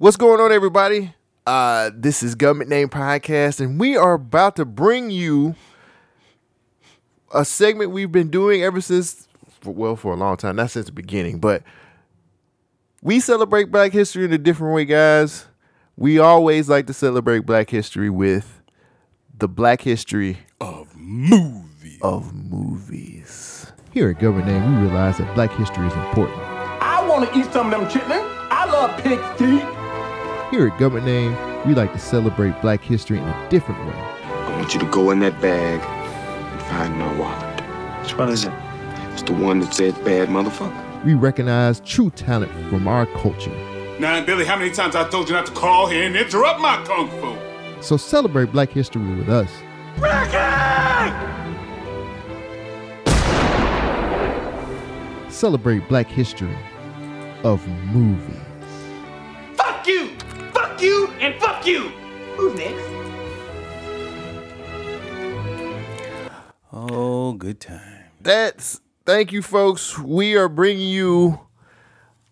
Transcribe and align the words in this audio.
What's 0.00 0.16
going 0.16 0.40
on, 0.40 0.52
everybody? 0.52 1.12
Uh, 1.44 1.90
this 1.92 2.22
is 2.22 2.36
Government 2.36 2.70
Name 2.70 2.88
Podcast, 2.88 3.58
and 3.58 3.80
we 3.80 3.96
are 3.96 4.12
about 4.12 4.54
to 4.54 4.64
bring 4.64 5.10
you 5.10 5.56
a 7.34 7.44
segment 7.44 7.90
we've 7.90 8.12
been 8.12 8.30
doing 8.30 8.62
ever 8.62 8.80
since, 8.80 9.26
for, 9.60 9.74
well, 9.74 9.96
for 9.96 10.12
a 10.12 10.16
long 10.16 10.36
time, 10.36 10.54
not 10.54 10.70
since 10.70 10.86
the 10.86 10.92
beginning, 10.92 11.40
but 11.40 11.64
we 13.02 13.18
celebrate 13.18 13.72
Black 13.72 13.90
History 13.90 14.24
in 14.24 14.32
a 14.32 14.38
different 14.38 14.72
way, 14.72 14.84
guys. 14.84 15.48
We 15.96 16.20
always 16.20 16.68
like 16.68 16.86
to 16.86 16.92
celebrate 16.92 17.40
Black 17.40 17.68
History 17.68 18.08
with 18.08 18.62
the 19.36 19.48
Black 19.48 19.80
History 19.80 20.38
of 20.60 20.94
movies. 20.96 21.98
of 22.02 22.32
movies. 22.32 23.72
Here 23.90 24.10
at 24.10 24.20
Government 24.20 24.46
Name, 24.46 24.76
we 24.76 24.82
realize 24.82 25.18
that 25.18 25.34
Black 25.34 25.50
history 25.54 25.88
is 25.88 25.94
important. 25.94 26.38
I 26.38 27.04
want 27.08 27.28
to 27.28 27.36
eat 27.36 27.52
some 27.52 27.72
of 27.72 27.80
them 27.80 27.88
chitlins. 27.90 28.36
I 28.48 28.64
love 28.66 28.96
pig 29.02 29.18
feet. 29.36 29.77
Here 30.50 30.66
at 30.66 30.78
Government 30.78 31.04
Name, 31.04 31.36
we 31.66 31.74
like 31.74 31.92
to 31.92 31.98
celebrate 31.98 32.58
Black 32.62 32.80
history 32.80 33.18
in 33.18 33.24
a 33.24 33.48
different 33.50 33.84
way. 33.84 33.92
I 33.92 34.56
want 34.56 34.72
you 34.72 34.80
to 34.80 34.86
go 34.86 35.10
in 35.10 35.18
that 35.18 35.38
bag 35.42 35.78
and 35.82 36.62
find 36.62 36.98
my 36.98 37.18
wallet. 37.18 37.60
Which 38.02 38.16
one 38.16 38.30
is 38.30 38.46
it? 38.46 38.52
It's 39.12 39.20
the 39.24 39.34
one 39.34 39.60
that 39.60 39.74
says 39.74 39.92
bad 39.98 40.30
motherfucker. 40.30 41.04
We 41.04 41.12
recognize 41.12 41.80
true 41.80 42.08
talent 42.08 42.50
from 42.70 42.88
our 42.88 43.04
culture. 43.04 43.54
Now, 44.00 44.24
Billy, 44.24 44.46
how 44.46 44.56
many 44.56 44.70
times 44.70 44.96
I 44.96 45.06
told 45.10 45.28
you 45.28 45.34
not 45.34 45.44
to 45.46 45.52
call 45.52 45.86
here 45.86 46.04
and 46.04 46.16
interrupt 46.16 46.60
my 46.60 46.82
kung 46.86 47.10
fu? 47.10 47.82
So 47.82 47.98
celebrate 47.98 48.50
Black 48.50 48.70
history 48.70 49.02
with 49.16 49.28
us. 49.28 49.50
Celebrate 55.30 55.86
Black 55.90 56.06
history 56.08 56.56
of 57.44 57.68
movies. 57.92 58.40
Fuck 59.56 59.86
you. 59.86 60.17
Fuck 60.78 60.84
you 60.84 61.08
and 61.18 61.34
fuck 61.40 61.66
you. 61.66 61.88
Who's 62.36 62.54
next? 62.56 62.84
Oh, 66.72 67.32
good 67.32 67.58
time. 67.58 68.04
That's 68.20 68.80
thank 69.04 69.32
you, 69.32 69.42
folks. 69.42 69.98
We 69.98 70.36
are 70.36 70.48
bringing 70.48 70.86
you 70.86 71.40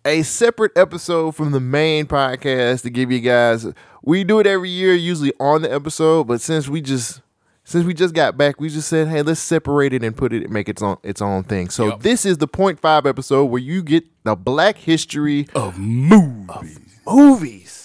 a 0.05 0.21
separate 0.21 0.71
episode 0.77 1.35
from 1.35 1.51
the 1.51 1.59
main 1.59 2.05
podcast 2.05 2.83
to 2.83 2.89
give 2.89 3.11
you 3.11 3.19
guys. 3.19 3.67
We 4.01 4.23
do 4.23 4.39
it 4.39 4.47
every 4.47 4.69
year, 4.69 4.93
usually 4.93 5.33
on 5.41 5.61
the 5.63 5.73
episode, 5.73 6.27
but 6.27 6.39
since 6.39 6.69
we 6.69 6.79
just 6.79 7.19
since 7.65 7.83
we 7.85 7.93
just 7.93 8.13
got 8.13 8.37
back, 8.37 8.61
we 8.61 8.69
just 8.69 8.87
said, 8.87 9.09
hey, 9.09 9.23
let's 9.23 9.41
separate 9.41 9.91
it 9.91 10.03
and 10.05 10.15
put 10.15 10.31
it 10.31 10.49
make 10.49 10.69
its 10.69 10.81
own 10.81 10.95
its 11.03 11.21
own 11.21 11.43
thing. 11.43 11.69
So 11.69 11.87
Yup. 11.87 12.01
this 12.01 12.25
is 12.25 12.37
the 12.37 12.47
point 12.47 12.79
five 12.79 13.05
episode 13.05 13.43
where 13.47 13.61
you 13.61 13.83
get 13.83 14.05
the 14.23 14.37
Black 14.37 14.77
history 14.77 15.49
Of 15.53 15.77
movies. 15.77 16.79
movies. 17.05 17.76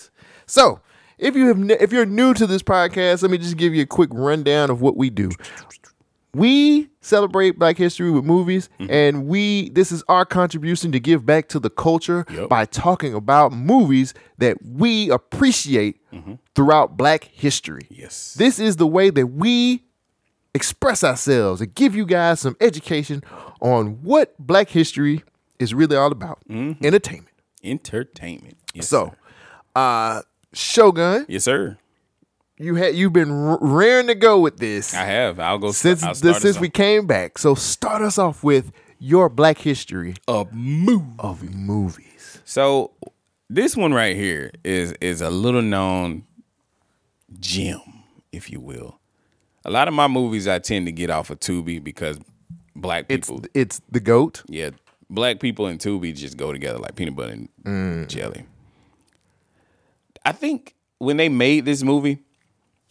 So, 0.53 0.81
if 1.17 1.35
you 1.35 1.47
have 1.49 1.57
ne- 1.57 1.79
if 1.81 1.93
you're 1.95 2.05
new 2.05 2.35
to 2.35 2.47
this 2.47 2.63
podcast, 2.63 3.23
let 3.23 3.31
me 3.31 3.39
just 3.39 3.57
give 3.57 3.75
you 3.75 3.85
a 3.85 3.87
quick 3.87 4.11
rundown 4.13 4.69
of 4.69 4.83
what 4.83 4.99
we 4.99 5.09
do. 5.09 5.31
We 6.35 6.91
celebrate 7.01 7.59
Black 7.59 7.79
History 7.79 8.11
with 8.11 8.25
movies, 8.27 8.69
mm-hmm. 8.79 8.93
and 8.93 9.27
we 9.27 9.71
this 9.71 9.91
is 9.91 10.05
our 10.09 10.27
contribution 10.27 10.93
to 10.93 11.01
give 11.01 11.25
back 11.25 11.49
to 11.49 11.59
the 11.59 11.71
culture 11.71 12.27
Yep. 12.31 12.51
by 12.51 12.67
talking 12.67 13.15
about 13.15 13.55
movies 13.55 14.13
that 14.37 14.59
we 14.63 15.09
appreciate 15.09 16.01
mm-hmm. 16.13 16.35
throughout 16.55 16.99
Black 16.99 17.25
history. 17.25 17.87
Yes. 17.89 18.35
This 18.35 18.59
is 18.59 18.77
the 18.77 18.87
way 18.87 19.09
that 19.09 19.29
we 19.29 19.85
express 20.53 21.03
ourselves 21.03 21.63
and 21.63 21.75
give 21.75 21.97
you 21.97 22.05
guys 22.05 22.41
some 22.41 22.59
education 22.61 23.23
on 23.63 24.03
what 24.03 24.35
Black 24.39 24.69
history 24.69 25.23
is 25.59 25.73
really 25.73 25.97
all 25.97 26.13
about. 26.13 26.41
Mm-hmm. 26.51 26.85
Entertainment. 26.85 27.37
Entertainment. 27.65 28.59
Yes, 28.75 28.89
So, 28.89 29.15
uh, 29.75 30.21
Shogun, 30.53 31.25
yes, 31.29 31.45
sir. 31.45 31.79
you 32.59 32.75
had 32.77 32.95
you've 32.95 33.13
been 33.13 33.31
r- 33.31 33.59
raring 33.61 34.07
to 34.09 34.15
go 34.15 34.39
with 34.41 34.59
this 34.59 34.95
I 34.95 35.05
have. 35.05 35.39
I'll 35.41 35.59
go 35.59 35.73
since 35.73 36.03
I'll 36.03 36.11
the, 36.11 36.15
start 36.17 36.37
us 36.37 36.43
since 36.43 36.61
we 36.61 36.69
came 36.69 37.07
back. 37.07 37.39
So 37.39 37.55
start 37.55 38.03
us 38.03 38.19
off 38.19 38.45
with 38.45 38.71
your 38.99 39.29
Black 39.29 39.59
history 39.59 40.15
of 40.29 40.53
movies. 40.53 41.15
of 41.19 41.43
movies. 41.55 42.41
So 42.45 42.93
this 43.51 43.77
one 43.77 43.93
right 43.95 44.15
here 44.17 44.51
is 44.65 44.93
is 45.01 45.21
a 45.21 45.31
little 45.31 45.63
known 45.63 46.25
gem, 47.41 47.81
if 48.33 48.51
you 48.51 48.61
will. 48.61 48.99
A 49.65 49.71
lot 49.71 49.89
of 49.89 49.95
my 49.95 50.09
movies 50.09 50.49
I 50.49 50.59
tend 50.59 50.87
to 50.87 50.93
get 50.93 51.09
off 51.11 51.31
of 51.31 51.39
Tubi 51.41 51.83
because 51.83 52.19
black 52.75 53.07
It's 53.09 53.29
people, 53.31 53.45
it's 53.55 53.81
the 53.91 54.01
goat. 54.01 54.43
yeah, 54.49 54.71
black 55.09 55.41
people 55.41 55.67
and 55.67 55.79
Tubi 55.79 56.15
just 56.15 56.37
go 56.37 56.53
together 56.53 56.79
like 56.79 56.95
peanut 56.97 57.15
butter 57.17 57.33
and 57.33 57.49
Mm. 57.65 58.09
jelly. 58.09 58.45
I 60.25 60.33
think 60.33 60.75
when 60.99 61.17
they 61.17 61.29
made 61.29 61.65
this 61.65 61.83
movie, 61.83 62.19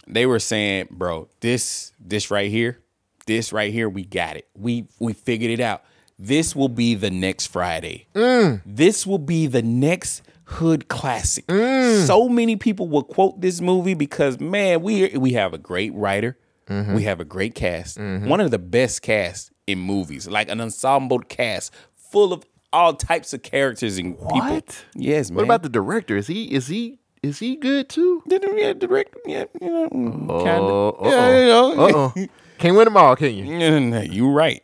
they 0.08 0.26
were 0.26 0.40
saying, 0.40 0.88
"Bro, 0.92 1.30
this 1.40 1.94
this 2.00 2.32
right 2.32 2.50
here, 2.50 2.80
this 3.26 3.54
right 3.54 3.72
here, 3.72 3.90
we 3.90 4.04
got 4.06 4.36
it. 4.36 4.48
We 4.56 4.88
we 5.00 5.14
figured 5.14 5.52
it 5.52 5.60
out. 5.60 5.84
This 6.20 6.56
will 6.56 6.70
be 6.70 6.94
the 6.96 7.10
next 7.10 7.48
Friday. 7.48 8.08
Mm. 8.14 8.62
This 8.66 9.08
will 9.08 9.18
be 9.18 9.48
the 9.48 9.62
next 9.62 10.22
hood 10.46 10.88
classic." 10.88 11.48
Mm. 11.48 12.06
So 12.06 12.28
many 12.28 12.56
people 12.56 12.88
will 12.88 13.04
quote 13.04 13.42
this 13.42 13.62
movie 13.62 13.94
because 13.94 14.40
man, 14.40 14.82
we 14.82 15.10
we 15.10 15.32
have 15.34 15.54
a 15.54 15.58
great 15.58 15.94
writer, 15.94 16.38
mm-hmm. 16.68 16.96
we 16.96 17.04
have 17.04 17.20
a 17.20 17.26
great 17.26 17.56
cast, 17.56 17.98
mm-hmm. 17.98 18.28
one 18.28 18.42
of 18.42 18.52
the 18.52 18.60
best 18.60 19.02
casts 19.02 19.52
in 19.68 19.80
movies, 19.80 20.28
like 20.28 20.50
an 20.50 20.60
ensemble 20.60 21.20
cast 21.20 21.74
full 21.96 22.34
of 22.34 22.44
all 22.74 22.94
types 22.94 23.34
of 23.34 23.42
characters 23.42 23.98
and 23.98 24.18
people. 24.18 24.40
What? 24.40 24.86
Yes, 24.96 25.30
man. 25.30 25.38
What 25.38 25.44
about 25.44 25.64
the 25.64 25.70
director? 25.70 26.18
Is 26.18 26.28
he 26.28 26.54
is 26.54 26.68
he 26.68 27.00
is 27.24 27.40
he 27.40 27.56
good 27.56 27.90
too? 27.90 28.24
the 28.26 28.40
yeah, 28.58 28.74
direct? 28.74 29.16
Yeah, 29.26 29.46
you 29.62 29.70
know, 29.70 29.90
kind 30.44 30.64
Oh. 30.64 30.98
Yeah, 31.04 31.40
you 31.40 31.46
know. 31.46 31.86
Uh-oh. 31.86 32.28
Can't 32.58 32.76
win 32.76 32.86
them 32.86 32.98
all, 32.98 33.16
can 33.16 33.34
you? 33.34 34.12
You 34.12 34.30
right. 34.30 34.62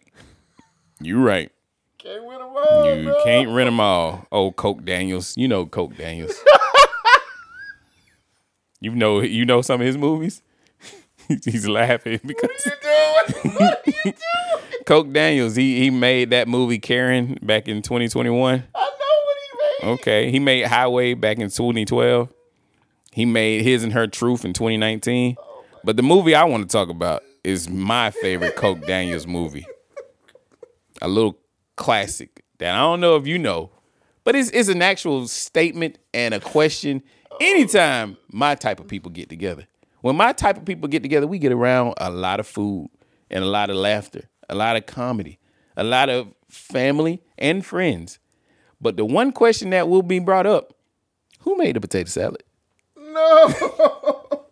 You 1.00 1.20
right. 1.20 1.52
Can't 1.98 2.24
win 2.26 2.38
them 2.38 2.50
all. 2.56 2.96
You 2.96 3.16
can't 3.24 3.50
rent 3.50 3.68
them 3.68 3.80
all. 3.80 4.28
Oh, 4.32 4.52
Coke 4.52 4.86
Daniels. 4.86 5.36
You 5.36 5.48
know 5.48 5.66
Coke 5.66 5.98
Daniels. 5.98 6.36
you 8.80 8.92
know 8.92 9.22
you 9.22 9.46
know 9.46 9.62
some 9.62 9.82
of 9.82 9.88
his 9.88 9.98
movies. 9.98 10.44
He's 11.28 11.68
laughing 11.68 12.20
because 12.24 12.50
Coke 14.86 15.12
Daniels. 15.12 15.56
He 15.56 15.80
he 15.80 15.90
made 15.90 16.30
that 16.30 16.48
movie 16.48 16.80
Karen 16.80 17.38
back 17.42 17.68
in 17.68 17.82
2021. 17.82 18.32
I 18.54 18.54
know 18.54 18.60
what 18.60 19.38
he 19.82 19.88
made. 19.88 19.92
Okay, 19.94 20.32
he 20.32 20.40
made 20.40 20.68
Highway 20.68 21.16
back 21.16 21.38
in 21.38 21.50
2012. 21.50 22.30
He 23.18 23.26
made 23.26 23.64
His 23.64 23.84
and 23.84 23.94
Her 23.94 24.06
Truth 24.06 24.46
in 24.46 24.54
2019. 24.54 25.38
But 25.84 25.98
the 25.98 26.04
movie 26.04 26.36
I 26.36 26.44
want 26.44 26.70
to 26.70 26.72
talk 26.72 26.88
about 26.88 27.24
is 27.44 27.68
my 27.68 28.12
favorite 28.12 28.56
Coke 28.56 28.86
Daniels 28.86 29.26
movie. 29.26 29.66
A 31.02 31.08
little 31.08 31.36
classic 31.78 32.44
that 32.60 32.76
I 32.76 32.78
don't 32.78 33.00
know 33.02 33.16
if 33.16 33.26
you 33.26 33.40
know, 33.40 33.72
but 34.24 34.36
it's, 34.36 34.52
it's 34.52 34.70
an 34.70 34.84
actual 34.84 35.28
statement 35.28 35.98
and 36.14 36.36
a 36.36 36.40
question. 36.40 37.02
Anytime 37.42 38.18
my 38.32 38.54
type 38.54 38.80
of 38.80 38.88
people 38.88 39.10
get 39.10 39.30
together, 39.30 39.66
when 40.02 40.16
my 40.16 40.32
type 40.32 40.58
of 40.58 40.66
people 40.66 40.88
get 40.88 41.02
together, 41.02 41.26
we 41.26 41.40
get 41.40 41.52
around 41.52 41.96
a 41.98 42.12
lot 42.12 42.40
of 42.40 42.46
food 42.46 42.88
and 43.32 43.44
a 43.44 43.48
lot 43.48 43.72
of 43.72 43.78
laughter, 43.78 44.30
a 44.48 44.54
lot 44.54 44.76
of 44.76 44.86
comedy, 44.86 45.40
a 45.76 45.84
lot 45.84 46.10
of 46.10 46.28
family 46.50 47.24
and 47.40 47.66
friends. 47.66 48.20
But 48.80 48.96
the 48.96 49.06
one 49.06 49.32
question 49.32 49.72
that 49.72 49.90
will 49.90 50.04
be 50.04 50.20
brought 50.20 50.46
up 50.46 50.76
who 51.40 51.58
made 51.58 51.76
the 51.76 51.82
potato 51.82 52.10
salad? 52.10 52.44
No. 53.18 53.48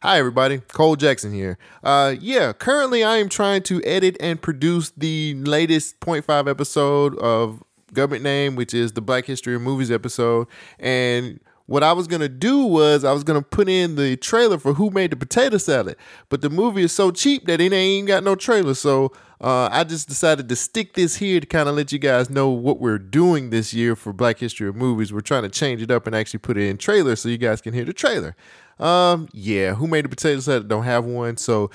Hi, 0.00 0.18
everybody. 0.18 0.58
Cole 0.58 0.94
Jackson 0.94 1.32
here. 1.32 1.58
Uh, 1.82 2.14
yeah, 2.20 2.52
currently 2.52 3.02
I 3.02 3.16
am 3.16 3.28
trying 3.28 3.62
to 3.64 3.82
edit 3.82 4.16
and 4.20 4.40
produce 4.40 4.90
the 4.96 5.34
latest 5.34 5.98
0.5 5.98 6.48
episode 6.48 7.18
of 7.18 7.64
Government 7.92 8.22
Name, 8.22 8.54
which 8.54 8.74
is 8.74 8.92
the 8.92 9.00
Black 9.00 9.24
History 9.24 9.56
of 9.56 9.62
Movies 9.62 9.90
episode. 9.90 10.46
And 10.78 11.40
what 11.72 11.82
I 11.82 11.94
was 11.94 12.06
to 12.20 12.28
do 12.28 12.66
was 12.66 13.02
I 13.02 13.12
was 13.12 13.24
to 13.42 13.48
put 13.48 13.66
in 13.66 13.94
the 13.94 14.18
trailer 14.18 14.58
for 14.58 14.74
Who 14.74 14.90
Made 14.90 15.10
the 15.10 15.16
Potato 15.16 15.56
Salad. 15.56 15.96
But 16.28 16.42
the 16.42 16.50
movie 16.50 16.82
is 16.82 16.92
so 16.92 17.10
cheap 17.10 17.46
that 17.46 17.62
it 17.62 17.72
ain't 17.72 17.74
even 17.74 18.04
got 18.04 18.22
no 18.22 18.34
trailer. 18.34 18.74
So 18.74 19.10
uh, 19.40 19.70
I 19.72 19.84
just 19.84 20.06
decided 20.06 20.50
to 20.50 20.56
stick 20.56 20.92
this 20.92 21.16
here 21.16 21.40
to 21.40 21.46
kind 21.46 21.70
of 21.70 21.74
let 21.74 21.90
you 21.90 21.98
guys 21.98 22.28
know 22.28 22.50
what 22.50 22.78
we're 22.78 22.98
doing 22.98 23.48
this 23.48 23.72
year 23.72 23.96
for 23.96 24.12
Black 24.12 24.38
History 24.38 24.68
of 24.68 24.76
Movies. 24.76 25.14
We're 25.14 25.20
trying 25.20 25.44
to 25.44 25.48
change 25.48 25.80
it 25.80 25.90
up 25.90 26.06
and 26.06 26.14
actually 26.14 26.40
put 26.40 26.58
it 26.58 26.68
in 26.68 26.76
trailer 26.76 27.16
so 27.16 27.30
you 27.30 27.38
guys 27.38 27.62
can 27.62 27.72
hear 27.72 27.86
the 27.86 27.94
trailer. 27.94 28.36
Um, 28.78 29.30
yeah, 29.32 29.72
who 29.72 29.86
made 29.86 30.04
the 30.04 30.10
potato 30.10 30.40
salad? 30.40 30.68
Don't 30.68 30.84
have 30.84 31.06
one. 31.06 31.38
So, 31.38 31.70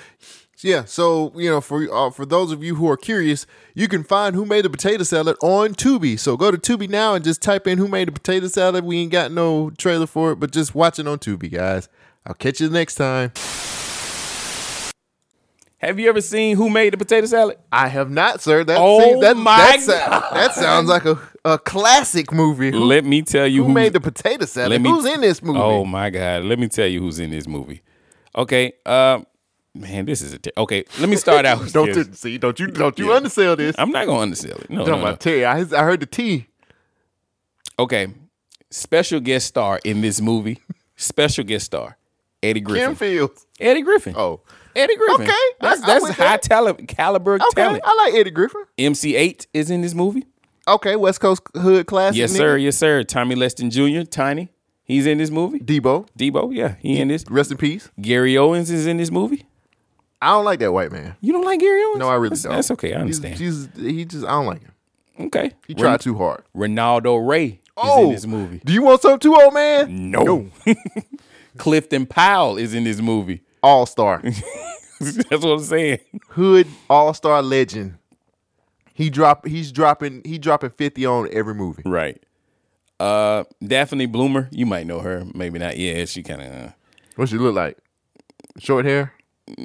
yeah. 0.64 0.84
So 0.84 1.32
you 1.36 1.50
know, 1.50 1.60
for 1.60 1.82
uh, 1.92 2.10
for 2.10 2.24
those 2.26 2.52
of 2.52 2.62
you 2.64 2.74
who 2.76 2.88
are 2.90 2.96
curious, 2.96 3.46
you 3.74 3.88
can 3.88 4.04
find 4.04 4.34
who 4.34 4.44
made 4.44 4.64
the 4.64 4.70
potato 4.70 5.02
salad 5.04 5.36
on 5.42 5.74
Tubi. 5.74 6.18
So 6.18 6.36
go 6.36 6.50
to 6.50 6.58
Tubi 6.58 6.88
now 6.88 7.14
and 7.14 7.24
just 7.24 7.42
type 7.42 7.66
in 7.66 7.78
who 7.78 7.88
made 7.88 8.08
the 8.08 8.12
potato 8.12 8.46
salad. 8.48 8.84
We 8.84 8.98
ain't 8.98 9.12
got 9.12 9.32
no 9.32 9.70
trailer 9.70 10.06
for 10.06 10.32
it, 10.32 10.36
but 10.36 10.50
just 10.52 10.74
watch 10.74 10.98
it 10.98 11.06
on 11.06 11.18
Tubi, 11.18 11.50
guys. 11.52 11.88
I'll 12.26 12.34
catch 12.34 12.60
you 12.60 12.68
next 12.68 12.96
time. 12.96 13.32
Have 15.78 16.00
you 16.00 16.08
ever 16.08 16.20
seen 16.20 16.56
Who 16.56 16.68
Made 16.70 16.92
the 16.92 16.96
Potato 16.98 17.24
Salad? 17.28 17.56
I 17.70 17.86
have 17.86 18.10
not, 18.10 18.40
sir. 18.40 18.64
That 18.64 18.78
Oh 18.80 19.00
seems- 19.00 19.20
that, 19.20 19.36
my 19.36 19.76
that, 19.86 20.30
that 20.34 20.52
sounds 20.54 20.88
like 20.88 21.04
a, 21.04 21.16
a 21.44 21.56
classic 21.56 22.32
movie. 22.32 22.72
Let 22.72 23.04
me 23.04 23.22
tell 23.22 23.46
you 23.46 23.62
who 23.64 23.72
made 23.72 23.92
the 23.92 24.00
potato 24.00 24.44
salad? 24.44 24.82
me- 24.82 24.90
Who's 24.90 25.04
in 25.06 25.20
this 25.20 25.40
movie? 25.40 25.60
Oh 25.60 25.84
my 25.84 26.10
god! 26.10 26.42
Let 26.42 26.58
me 26.58 26.66
tell 26.66 26.88
you 26.88 27.00
who's 27.00 27.20
in 27.20 27.30
this 27.30 27.46
movie. 27.46 27.82
Okay, 28.34 28.72
um, 28.86 29.24
man, 29.74 30.06
this 30.06 30.22
is 30.22 30.32
a 30.32 30.38
ter- 30.38 30.50
okay. 30.56 30.84
Let 31.00 31.08
me 31.08 31.16
start 31.16 31.46
out. 31.46 31.60
with 31.60 31.72
don't 31.72 31.94
you, 31.94 32.04
see? 32.12 32.38
Don't 32.38 32.58
you 32.58 32.68
don't 32.68 32.98
you 32.98 33.10
Yeah. 33.10 33.16
undersell 33.16 33.56
this? 33.56 33.74
I'm 33.78 33.90
not 33.90 34.06
gonna 34.06 34.20
undersell 34.20 34.56
it. 34.58 34.70
No, 34.70 34.84
no, 34.84 35.00
no. 35.00 35.16
Terry. 35.16 35.44
I, 35.44 35.58
I 35.60 35.82
heard 35.82 36.00
the 36.00 36.06
T. 36.06 36.46
Okay, 37.78 38.08
special 38.70 39.20
guest 39.20 39.46
star 39.46 39.80
in 39.84 40.00
this 40.00 40.20
movie. 40.20 40.60
Special 40.96 41.44
guest 41.44 41.66
star 41.66 41.96
Eddie 42.42 42.60
Griffin. 42.60 42.88
Kim 42.88 42.96
Fields. 42.96 43.46
Eddie 43.60 43.82
Griffin. 43.82 44.14
Oh, 44.16 44.40
Eddie 44.74 44.96
Griffin. 44.96 45.26
Okay, 45.26 45.32
that's 45.60 45.80
that's 45.80 46.08
high 46.10 46.24
that. 46.24 46.42
talent 46.42 46.88
caliber 46.88 47.34
okay. 47.34 47.46
talent. 47.54 47.82
I 47.84 47.94
like 47.94 48.14
Eddie 48.14 48.30
Griffin. 48.30 48.64
MC 48.76 49.12
Eiht 49.14 49.46
is 49.54 49.70
in 49.70 49.82
this 49.82 49.94
movie. 49.94 50.26
Okay, 50.66 50.96
West 50.96 51.20
Coast 51.20 51.42
Hood 51.54 51.86
classic. 51.86 52.18
Yes, 52.18 52.32
nigga. 52.32 52.36
sir. 52.36 52.56
Yes, 52.58 52.76
sir. 52.76 53.02
Tommy 53.02 53.34
Lister 53.34 53.68
Jr. 53.68 54.02
Tiny. 54.02 54.50
He's 54.84 55.04
in 55.06 55.18
this 55.18 55.30
movie. 55.30 55.58
Debo, 55.60 56.08
Debo. 56.18 56.54
Yeah, 56.54 56.76
he 56.80 56.98
in 56.98 57.08
this. 57.08 57.24
rest 57.28 57.50
in 57.50 57.58
peace. 57.58 57.90
Gary 58.00 58.38
Owens 58.38 58.70
is 58.70 58.86
in 58.86 58.96
this 58.96 59.10
movie. 59.10 59.46
I 60.20 60.30
don't 60.30 60.44
like 60.44 60.58
that 60.60 60.72
white 60.72 60.90
man. 60.92 61.16
You 61.20 61.32
don't 61.32 61.44
like 61.44 61.60
Gary 61.60 61.82
Owens? 61.84 61.98
No, 61.98 62.08
I 62.08 62.14
really 62.14 62.30
that's, 62.30 62.42
don't. 62.42 62.52
That's 62.52 62.70
okay. 62.72 62.94
I 62.94 63.00
understand. 63.00 63.38
He's, 63.38 63.68
he 63.76 64.04
just 64.04 64.24
I 64.24 64.30
don't 64.30 64.46
like 64.46 64.62
him. 64.62 64.72
okay. 65.26 65.52
He 65.66 65.74
tried 65.74 66.00
too 66.00 66.16
hard. 66.16 66.42
Ronaldo 66.56 67.26
Ray 67.26 67.60
Oh, 67.76 68.00
is 68.00 68.06
in 68.06 68.12
this 68.12 68.26
movie. 68.26 68.60
Do 68.64 68.72
you 68.72 68.82
want 68.82 69.00
something 69.02 69.20
too 69.20 69.36
old, 69.40 69.54
man? 69.54 70.10
No. 70.10 70.50
Clifton 71.56 72.06
Powell 72.06 72.56
is 72.58 72.74
in 72.74 72.84
this 72.84 73.00
movie. 73.00 73.42
All 73.62 73.86
star, 73.86 74.22
That's 75.00 75.30
what 75.30 75.44
I'm 75.52 75.60
saying. 75.60 75.98
Hood 76.30 76.66
All 76.90 77.12
Star 77.14 77.42
legend. 77.42 77.98
He 78.94 79.10
drop. 79.10 79.46
He's 79.46 79.70
dropping. 79.72 80.22
He 80.24 80.38
dropping 80.38 80.70
fifty 80.70 81.06
on 81.06 81.28
every 81.32 81.54
movie. 81.54 81.82
Right. 81.86 82.22
Uh, 83.00 83.44
Daphne 83.64 84.06
Bloomer, 84.06 84.48
you 84.50 84.66
might 84.66 84.86
know 84.86 84.98
her, 85.00 85.24
maybe 85.32 85.58
not. 85.60 85.76
Yeah, 85.76 86.04
she 86.04 86.22
kind 86.24 86.42
of. 86.42 86.52
Uh, 86.52 86.68
What 87.14 87.28
she 87.28 87.36
look 87.38 87.54
like? 87.54 87.78
Short 88.58 88.84
hair. 88.84 89.12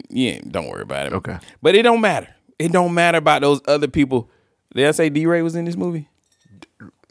Yeah, 0.10 0.40
don't 0.48 0.68
worry 0.68 0.82
about 0.84 1.08
it. 1.08 1.14
Okay. 1.14 1.38
But 1.62 1.76
it 1.76 1.84
don't 1.84 2.02
matter. 2.02 2.28
It 2.60 2.72
don't 2.72 2.94
matter 2.94 3.18
about 3.18 3.42
those 3.42 3.62
other 3.68 3.88
people. 3.88 4.30
Did 4.76 4.88
I 4.88 4.92
say 4.92 5.10
DeRay 5.10 5.42
was 5.42 5.56
in 5.56 5.66
this 5.66 5.76
movie? 5.76 6.08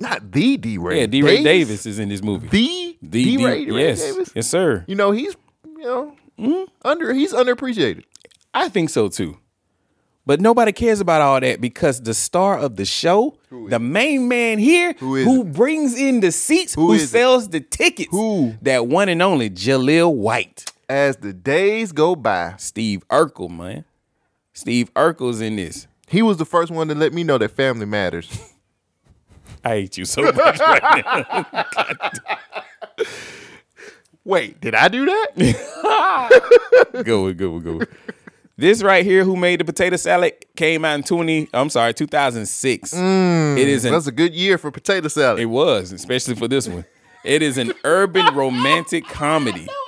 Not 0.01 0.33
the 0.33 0.57
DeRay. 0.57 1.01
Yeah, 1.01 1.07
DeRay 1.07 1.43
Davis 1.45 1.87
is 1.87 1.99
in 1.99 2.09
this 2.09 2.23
movie. 2.23 2.49
The 2.49 2.99
The 3.03 3.37
DeRay 3.37 3.65
yes, 3.67 4.03
Davis. 4.03 4.33
yes, 4.35 4.47
sir. 4.49 4.85
You 4.89 4.95
know 4.97 5.11
he's 5.13 5.37
you 5.77 5.83
know 5.85 6.17
Mm-hmm. 6.39 6.65
under. 6.85 7.13
He's 7.13 7.33
underappreciated. 7.33 8.05
I 8.55 8.69
think 8.69 8.91
so 8.91 9.09
too. 9.09 9.39
But 10.25 10.41
nobody 10.41 10.73
cares 10.73 11.01
about 11.01 11.21
all 11.21 11.41
that 11.41 11.61
because 11.61 12.01
the 12.01 12.15
star 12.15 12.57
of 12.59 12.77
the 12.77 12.85
show, 12.85 13.37
the 13.69 13.79
main 13.79 14.29
man 14.29 14.59
here, 14.59 14.95
Who 14.99 15.17
who 15.25 15.45
brings 15.45 15.95
in 15.99 16.21
the 16.21 16.33
seats, 16.33 16.75
Who 16.75 16.87
who, 16.89 16.93
is 16.95 17.03
it? 17.05 17.09
sells 17.09 17.49
the 17.49 17.61
tickets, 17.61 18.09
Who? 18.13 18.55
that 18.63 18.87
one 18.87 19.09
and 19.09 19.21
only 19.21 19.51
Jaleel 19.51 20.15
White, 20.15 20.72
As 20.93 21.17
the 21.17 21.33
days 21.33 21.91
go 21.91 22.15
by, 22.15 22.53
Steve 22.59 23.09
Urkel, 23.09 23.49
man. 23.49 23.87
Steve 24.53 24.93
Urkel's 24.93 25.41
in 25.41 25.57
this. 25.57 25.87
he 26.07 26.21
was 26.21 26.37
the 26.37 26.45
first 26.45 26.71
one 26.71 26.87
to 26.89 26.95
let 26.95 27.15
me 27.15 27.25
know 27.25 27.39
that 27.39 27.53
family 27.53 27.87
matters. 27.87 28.29
I 29.65 29.69
hate 29.71 29.97
you 29.97 30.05
so 30.05 30.21
much 30.21 30.61
right 30.61 31.03
now. 31.03 31.65
Wait, 34.25 34.61
did 34.61 34.75
I 34.75 34.89
do 34.89 35.07
that? 35.07 35.29
go, 37.07 37.25
with, 37.25 37.39
go, 37.39 37.51
with, 37.53 37.65
go. 37.65 37.77
with. 37.79 37.89
This 38.59 38.83
right 38.83 39.03
here, 39.03 39.25
who 39.25 39.35
made 39.35 39.61
the 39.61 39.65
potato 39.65 39.97
salad, 39.97 40.35
came 40.57 40.85
out 40.85 40.97
in 40.97 41.05
twenty. 41.05 41.49
I'm 41.55 41.71
sorry, 41.71 41.95
2006. 41.95 42.93
Mm, 42.93 43.57
it 43.57 43.67
is 43.67 43.87
an 43.87 43.93
That's 43.95 44.09
a 44.09 44.13
good 44.13 44.35
year 44.35 44.59
for 44.59 44.71
potato 44.71 45.09
salad. 45.09 45.41
It 45.41 45.47
was, 45.47 45.91
especially 45.91 46.35
for 46.35 46.49
this 46.49 46.69
one. 46.69 46.85
It 47.25 47.41
is 47.41 47.57
an 47.57 47.73
urban 47.83 48.35
romantic 48.35 49.07
comedy. 49.07 49.67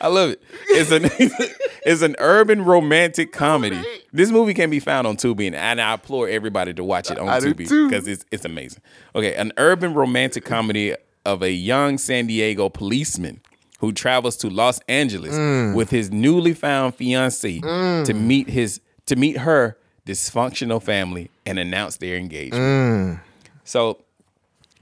I 0.00 0.08
love 0.08 0.30
it. 0.30 0.42
It's 0.68 0.90
an 0.90 1.04
it's 1.86 2.02
an 2.02 2.14
urban 2.18 2.64
romantic 2.64 3.32
comedy. 3.32 3.82
This 4.12 4.30
movie 4.30 4.52
can 4.52 4.68
be 4.68 4.78
found 4.80 5.06
on 5.06 5.16
Tubi, 5.16 5.52
and, 5.52 5.80
I 5.80 5.94
implore 5.94 6.28
everybody 6.28 6.74
to 6.74 6.84
watch 6.84 7.10
it 7.10 7.18
on 7.18 7.28
I 7.28 7.40
Tubi 7.40 7.68
because 7.88 8.06
it's 8.06 8.24
it's 8.30 8.44
amazing. 8.44 8.82
Okay, 9.14 9.34
an 9.34 9.52
urban 9.56 9.94
romantic 9.94 10.44
comedy 10.44 10.94
of 11.24 11.42
a 11.42 11.50
young 11.52 11.96
San 11.98 12.26
Diego 12.26 12.68
policeman 12.68 13.40
who 13.78 13.92
travels 13.92 14.36
to 14.38 14.50
Los 14.50 14.80
Angeles 14.88 15.34
Mm. 15.34 15.74
with 15.74 15.88
his 15.90 16.10
newly 16.10 16.52
found 16.52 16.94
fiancee 16.94 17.60
to 17.60 18.12
meet 18.14 18.48
his 18.50 18.80
to 19.06 19.16
meet 19.16 19.38
her 19.38 19.76
dysfunctional 20.06 20.82
family 20.82 21.30
and 21.46 21.58
announce 21.58 21.96
their 21.96 22.16
engagement. 22.16 22.62
Mm. 22.62 23.20
So 23.64 24.02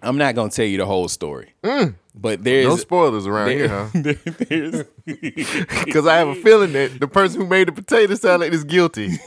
I'm 0.02 0.16
not 0.16 0.34
gonna 0.34 0.50
tell 0.50 0.64
you 0.64 0.78
the 0.78 0.86
whole 0.86 1.08
story, 1.08 1.52
but 2.14 2.44
there's 2.44 2.66
Mm. 2.66 2.68
No 2.70 2.76
spoilers 2.76 3.26
around 3.26 3.50
here, 3.50 3.68
there- 3.68 4.14
huh? 4.14 4.34
there's 4.48 4.84
Because 5.84 6.06
I 6.06 6.16
have 6.18 6.28
a 6.28 6.34
feeling 6.36 6.72
that 6.72 7.00
the 7.00 7.08
person 7.08 7.40
who 7.40 7.46
made 7.46 7.68
the 7.68 7.72
potato 7.72 8.14
salad 8.14 8.52
is 8.54 8.62
guilty. 8.64 9.18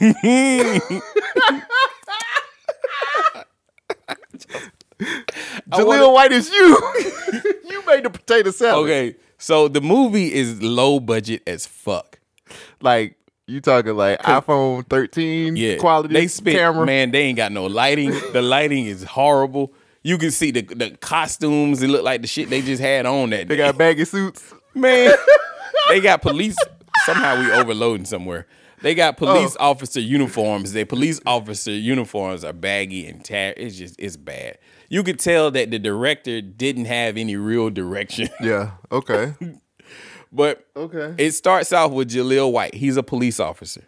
Jaleel 5.70 6.12
White 6.12 6.32
is 6.32 6.50
you. 6.50 6.78
you 7.68 7.84
made 7.86 8.04
the 8.04 8.10
potato 8.10 8.50
salad. 8.50 8.84
okay. 8.84 9.16
So 9.38 9.68
the 9.68 9.80
movie 9.80 10.32
is 10.32 10.62
low 10.62 11.00
budget 11.00 11.42
as 11.46 11.66
fuck. 11.66 12.20
Like 12.80 13.16
you 13.46 13.60
talking 13.60 13.96
like 13.96 14.20
iPhone 14.22 14.86
13 14.88 15.56
Yeah, 15.56 15.76
quality 15.78 16.14
They 16.14 16.28
spent 16.28 16.56
camera. 16.56 16.86
man. 16.86 17.10
They 17.10 17.22
ain't 17.22 17.36
got 17.36 17.50
no 17.52 17.66
lighting. 17.66 18.10
the 18.32 18.42
lighting 18.42 18.86
is 18.86 19.02
horrible. 19.02 19.72
You 20.02 20.18
can 20.18 20.30
see 20.30 20.50
the 20.50 20.62
the 20.62 20.90
costumes. 21.00 21.82
It 21.82 21.88
look 21.88 22.02
like 22.04 22.22
the 22.22 22.26
shit 22.28 22.50
they 22.50 22.60
just 22.62 22.82
had 22.82 23.06
on 23.06 23.30
that. 23.30 23.48
They 23.48 23.56
day. 23.56 23.64
got 23.64 23.78
baggy 23.78 24.04
suits. 24.04 24.52
man. 24.74 25.12
they 25.88 26.00
got 26.00 26.22
police. 26.22 26.56
Somehow 27.04 27.40
we 27.40 27.50
overloading 27.52 28.04
somewhere. 28.06 28.46
They 28.82 28.94
got 28.96 29.16
police 29.16 29.56
Oh. 29.60 29.70
officer 29.70 30.00
uniforms. 30.00 30.72
Their 30.72 30.86
police 30.86 31.20
officer 31.24 31.70
uniforms 31.70 32.42
are 32.44 32.52
baggy 32.52 33.06
and 33.06 33.24
tar. 33.24 33.54
It's 33.56 33.76
just 33.76 33.94
it's 33.98 34.16
bad. 34.16 34.58
You 34.88 35.02
could 35.04 35.18
tell 35.20 35.50
that 35.52 35.70
the 35.70 35.78
director 35.78 36.40
didn't 36.40 36.86
have 36.86 37.16
any 37.16 37.36
real 37.36 37.70
direction. 37.70 38.28
Yeah. 38.42 38.72
Okay. 38.90 39.34
but 40.32 40.66
Okay. 40.76 41.14
it 41.16 41.30
starts 41.32 41.72
off 41.72 41.92
with 41.92 42.10
Jaleel 42.10 42.50
White. 42.50 42.74
He's 42.74 42.96
a 42.96 43.02
police 43.04 43.38
officer. 43.38 43.84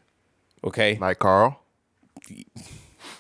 Okay. 0.62 0.96
Like 0.96 1.18
Carl. 1.18 1.60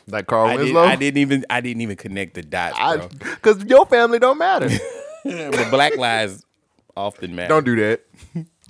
Like 0.06 0.26
Carl 0.26 0.46
I, 0.48 0.56
did, 0.56 0.62
Winslow. 0.64 0.82
I 0.82 0.96
didn't 0.96 1.18
even 1.18 1.44
I 1.50 1.60
didn't 1.60 1.80
even 1.80 1.96
connect 1.96 2.34
the 2.34 2.42
dots, 2.42 2.78
bro. 2.78 3.08
Because 3.34 3.64
your 3.64 3.86
family 3.86 4.18
don't 4.18 4.38
matter. 4.38 4.68
but 5.24 5.70
black 5.70 5.96
lives 5.96 6.44
often 6.96 7.34
matter. 7.34 7.48
don't 7.48 7.64
do 7.64 7.76
that. 7.76 8.02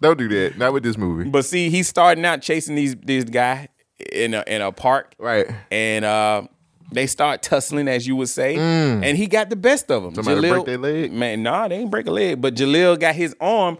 Don't 0.00 0.18
do 0.18 0.28
that. 0.28 0.58
Not 0.58 0.72
with 0.72 0.82
this 0.82 0.96
movie. 0.96 1.28
But 1.28 1.44
see, 1.44 1.70
he's 1.70 1.88
starting 1.88 2.24
out 2.24 2.42
chasing 2.42 2.74
these 2.74 2.94
this 2.96 3.24
guy 3.24 3.68
in 4.12 4.34
a 4.34 4.44
in 4.46 4.62
a 4.62 4.72
park. 4.72 5.14
Right. 5.18 5.46
and 5.70 6.04
uh, 6.04 6.42
they 6.92 7.06
start 7.06 7.42
tussling, 7.42 7.88
as 7.88 8.06
you 8.06 8.14
would 8.16 8.28
say, 8.28 8.56
and 8.56 9.16
he 9.18 9.26
got 9.26 9.50
the 9.50 9.56
best 9.56 9.90
of 9.90 10.02
them. 10.02 10.12
Mm. 10.12 10.16
Somebody 10.16 10.48
break 10.48 10.64
their 10.66 10.78
leg? 10.78 11.12
Man, 11.12 11.42
nah, 11.42 11.66
they 11.68 11.76
ain't 11.76 11.90
break 11.90 12.06
a 12.06 12.10
leg, 12.10 12.40
but 12.40 12.54
Jaleel 12.54 12.98
got 12.98 13.14
his 13.14 13.34
arm 13.40 13.78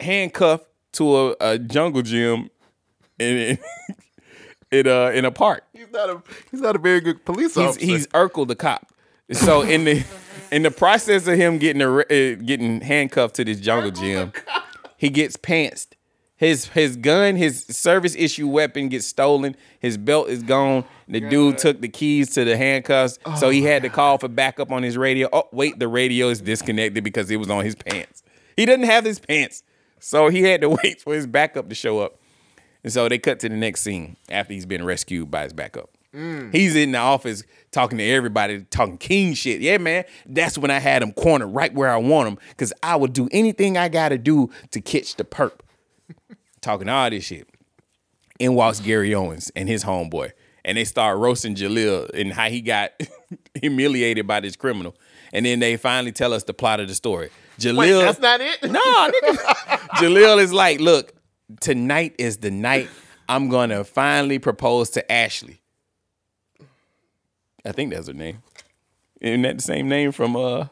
handcuffed 0.00 0.66
to 0.92 1.16
a, 1.16 1.36
a 1.40 1.58
jungle 1.58 2.02
gym 2.02 2.48
in 3.18 3.58
in 4.70 4.86
a 4.86 5.10
in 5.10 5.24
a 5.24 5.30
park. 5.30 5.64
He's 5.72 5.90
not 5.90 6.10
a 6.10 6.22
he's 6.50 6.60
not 6.60 6.76
a 6.76 6.78
very 6.78 7.00
good 7.00 7.24
police 7.24 7.54
He's 7.54 7.64
officer. 7.66 7.84
he's 7.86 8.06
Urkel 8.08 8.46
the 8.46 8.56
cop. 8.56 8.92
So 9.32 9.62
in 9.62 9.84
the 9.84 10.04
in 10.50 10.62
the 10.62 10.70
process 10.70 11.26
of 11.26 11.36
him 11.36 11.58
getting 11.58 11.82
arre- 11.82 12.06
uh, 12.10 12.34
getting 12.44 12.80
handcuffed 12.80 13.34
to 13.36 13.44
this 13.44 13.60
jungle 13.60 13.90
gym, 13.90 14.32
he 14.96 15.10
gets 15.10 15.36
pantsed. 15.36 15.88
His 16.36 16.66
his 16.68 16.96
gun, 16.96 17.34
his 17.36 17.64
service 17.64 18.14
issue 18.16 18.46
weapon 18.48 18.88
gets 18.88 19.06
stolen. 19.06 19.56
His 19.80 19.98
belt 19.98 20.28
is 20.28 20.42
gone. 20.42 20.84
The 21.08 21.20
dude 21.20 21.58
took 21.58 21.80
the 21.80 21.88
keys 21.88 22.30
to 22.34 22.44
the 22.44 22.56
handcuffs, 22.56 23.18
so 23.38 23.50
he 23.50 23.62
had 23.64 23.82
to 23.82 23.88
call 23.88 24.18
for 24.18 24.28
backup 24.28 24.70
on 24.70 24.82
his 24.84 24.96
radio. 24.96 25.28
Oh 25.32 25.48
wait, 25.52 25.78
the 25.78 25.88
radio 25.88 26.28
is 26.28 26.40
disconnected 26.40 27.02
because 27.02 27.30
it 27.30 27.36
was 27.36 27.50
on 27.50 27.64
his 27.64 27.74
pants. 27.74 28.22
He 28.56 28.66
doesn't 28.66 28.84
have 28.84 29.04
his 29.04 29.18
pants, 29.18 29.62
so 29.98 30.28
he 30.28 30.42
had 30.42 30.60
to 30.60 30.68
wait 30.82 31.00
for 31.00 31.12
his 31.14 31.26
backup 31.26 31.68
to 31.70 31.74
show 31.74 31.98
up. 31.98 32.20
And 32.84 32.92
so 32.92 33.08
they 33.08 33.18
cut 33.18 33.40
to 33.40 33.48
the 33.48 33.56
next 33.56 33.80
scene 33.82 34.16
after 34.30 34.54
he's 34.54 34.66
been 34.66 34.84
rescued 34.84 35.30
by 35.30 35.44
his 35.44 35.52
backup. 35.52 35.90
Mm. 36.14 36.54
He's 36.54 36.74
in 36.74 36.92
the 36.92 36.98
office 36.98 37.42
talking 37.70 37.98
to 37.98 38.04
everybody, 38.04 38.62
talking 38.70 38.96
king 38.96 39.34
shit. 39.34 39.60
Yeah, 39.60 39.78
man, 39.78 40.04
that's 40.26 40.56
when 40.56 40.70
I 40.70 40.78
had 40.78 41.02
him 41.02 41.12
cornered 41.12 41.48
right 41.48 41.72
where 41.74 41.90
I 41.90 41.96
want 41.98 42.28
him 42.28 42.38
because 42.48 42.72
I 42.82 42.96
would 42.96 43.12
do 43.12 43.28
anything 43.30 43.76
I 43.76 43.88
got 43.88 44.08
to 44.10 44.18
do 44.18 44.50
to 44.70 44.80
catch 44.80 45.16
the 45.16 45.24
perp. 45.24 45.52
talking 46.60 46.88
all 46.88 47.10
this 47.10 47.24
shit. 47.24 47.48
In 48.38 48.54
walks 48.54 48.78
Gary 48.78 49.14
Owens 49.14 49.50
and 49.56 49.68
his 49.68 49.82
homeboy, 49.84 50.30
and 50.64 50.78
they 50.78 50.84
start 50.84 51.18
roasting 51.18 51.56
Jaleel 51.56 52.08
and 52.14 52.32
how 52.32 52.48
he 52.48 52.60
got 52.60 52.92
humiliated 53.60 54.28
by 54.28 54.38
this 54.40 54.54
criminal. 54.54 54.94
And 55.32 55.44
then 55.44 55.58
they 55.58 55.76
finally 55.76 56.12
tell 56.12 56.32
us 56.32 56.44
the 56.44 56.54
plot 56.54 56.78
of 56.78 56.86
the 56.88 56.94
story. 56.94 57.30
Jaleel, 57.58 57.78
Wait, 57.78 57.92
that's 57.92 58.20
not 58.20 58.40
it. 58.40 58.62
no, 58.62 58.80
nigga. 59.10 59.36
Jaleel 59.98 60.40
is 60.40 60.52
like, 60.52 60.78
look, 60.78 61.12
tonight 61.60 62.14
is 62.18 62.38
the 62.38 62.50
night 62.50 62.88
I'm 63.28 63.48
gonna 63.48 63.84
finally 63.84 64.38
propose 64.38 64.90
to 64.90 65.12
Ashley. 65.12 65.60
I 67.64 67.72
think 67.72 67.92
that's 67.92 68.06
her 68.08 68.14
name. 68.14 68.42
Isn't 69.20 69.42
that 69.42 69.56
the 69.56 69.62
same 69.62 69.88
name 69.88 70.12
from 70.12 70.36
uh 70.36 70.66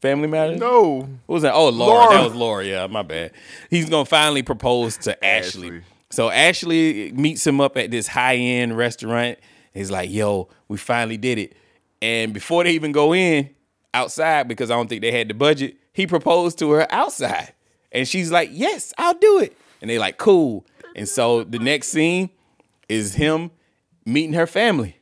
Family 0.00 0.28
Matters? 0.28 0.58
No. 0.58 1.08
What 1.26 1.34
was 1.34 1.42
that? 1.42 1.52
Oh, 1.54 1.68
Laura. 1.68 2.04
Laura. 2.04 2.14
That 2.16 2.24
was 2.24 2.34
Laura. 2.34 2.64
Yeah, 2.64 2.86
my 2.86 3.02
bad. 3.02 3.32
He's 3.68 3.88
gonna 3.88 4.04
finally 4.04 4.42
propose 4.42 4.96
to 4.98 5.24
Ashley. 5.24 5.68
Ashley. 5.68 5.82
So 6.10 6.30
Ashley 6.30 7.12
meets 7.12 7.46
him 7.46 7.60
up 7.60 7.76
at 7.76 7.90
this 7.90 8.06
high 8.06 8.36
end 8.36 8.76
restaurant. 8.76 9.38
He's 9.72 9.90
like, 9.90 10.10
"Yo, 10.10 10.48
we 10.68 10.76
finally 10.76 11.16
did 11.16 11.38
it." 11.38 11.54
And 12.02 12.32
before 12.32 12.64
they 12.64 12.72
even 12.72 12.92
go 12.92 13.14
in 13.14 13.50
outside, 13.94 14.48
because 14.48 14.70
I 14.70 14.74
don't 14.74 14.88
think 14.88 15.02
they 15.02 15.12
had 15.12 15.28
the 15.28 15.34
budget, 15.34 15.76
he 15.92 16.06
proposed 16.06 16.58
to 16.60 16.70
her 16.72 16.86
outside, 16.90 17.52
and 17.92 18.06
she's 18.06 18.30
like, 18.30 18.50
"Yes, 18.52 18.92
I'll 18.98 19.14
do 19.14 19.38
it." 19.40 19.56
And 19.80 19.90
they 19.90 19.98
like, 19.98 20.16
"Cool." 20.18 20.64
And 20.96 21.08
so 21.08 21.44
the 21.44 21.58
next 21.58 21.88
scene 21.88 22.30
is 22.88 23.14
him 23.14 23.50
meeting 24.04 24.32
her 24.34 24.46
family. 24.46 24.96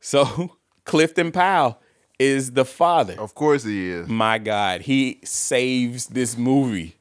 So 0.00 0.56
Clifton 0.84 1.32
Powell 1.32 1.80
is 2.18 2.52
the 2.52 2.64
father 2.64 3.14
Of 3.18 3.34
course 3.34 3.62
he 3.64 3.90
is. 3.90 4.08
my 4.08 4.38
God, 4.38 4.80
he 4.82 5.20
saves 5.22 6.06
this 6.06 6.36
movie. 6.36 6.96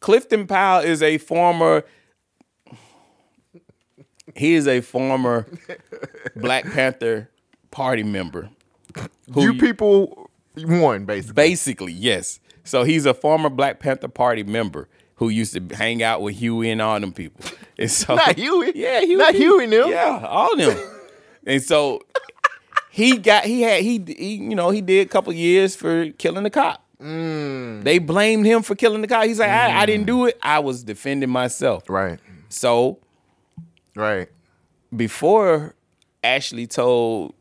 Clifton 0.00 0.46
Powell 0.46 0.82
is 0.84 1.02
a 1.02 1.18
former. 1.18 1.84
He 4.34 4.54
is 4.54 4.66
a 4.66 4.80
former 4.80 5.46
Black 6.34 6.64
Panther 6.64 7.30
Party 7.70 8.02
member. 8.02 8.50
Who 9.32 9.42
you 9.42 9.54
people 9.54 10.28
won, 10.56 11.04
basically. 11.04 11.34
Basically, 11.34 11.92
yes. 11.92 12.40
So 12.66 12.84
he's 12.84 13.06
a 13.06 13.14
former 13.14 13.48
Black 13.48 13.78
Panther 13.80 14.08
Party 14.08 14.42
member 14.42 14.88
who 15.14 15.30
used 15.30 15.54
to 15.54 15.74
hang 15.74 16.02
out 16.02 16.20
with 16.20 16.34
Huey 16.36 16.70
and 16.70 16.82
all 16.82 17.00
them 17.00 17.12
people. 17.12 17.44
And 17.78 17.90
so, 17.90 18.14
Not 18.14 18.36
Huey. 18.38 18.72
Yeah, 18.74 19.00
Huey. 19.00 19.16
Not 19.16 19.34
Huey 19.34 19.66
them. 19.66 19.90
Yeah, 19.90 20.24
all 20.26 20.56
them. 20.56 20.78
and 21.46 21.62
so 21.62 22.00
he 22.90 23.18
got 23.18 23.44
he 23.44 23.60
had 23.62 23.82
he, 23.82 24.02
he 24.06 24.34
you 24.36 24.54
know 24.54 24.70
he 24.70 24.80
did 24.80 25.06
a 25.06 25.10
couple 25.10 25.30
years 25.34 25.76
for 25.76 26.10
killing 26.12 26.44
the 26.44 26.48
cop. 26.50 26.82
Mm. 27.02 27.84
They 27.84 27.98
blamed 27.98 28.46
him 28.46 28.62
for 28.62 28.74
killing 28.74 29.02
the 29.02 29.06
cop. 29.08 29.24
He's 29.24 29.38
like, 29.38 29.50
I, 29.50 29.82
I 29.82 29.84
didn't 29.86 30.06
do 30.06 30.24
it. 30.24 30.38
I 30.40 30.60
was 30.60 30.82
defending 30.82 31.28
myself. 31.28 31.90
Right. 31.90 32.18
So 32.48 32.98
Right. 33.94 34.28
before 34.94 35.74
Ashley 36.24 36.66
told 36.66 37.34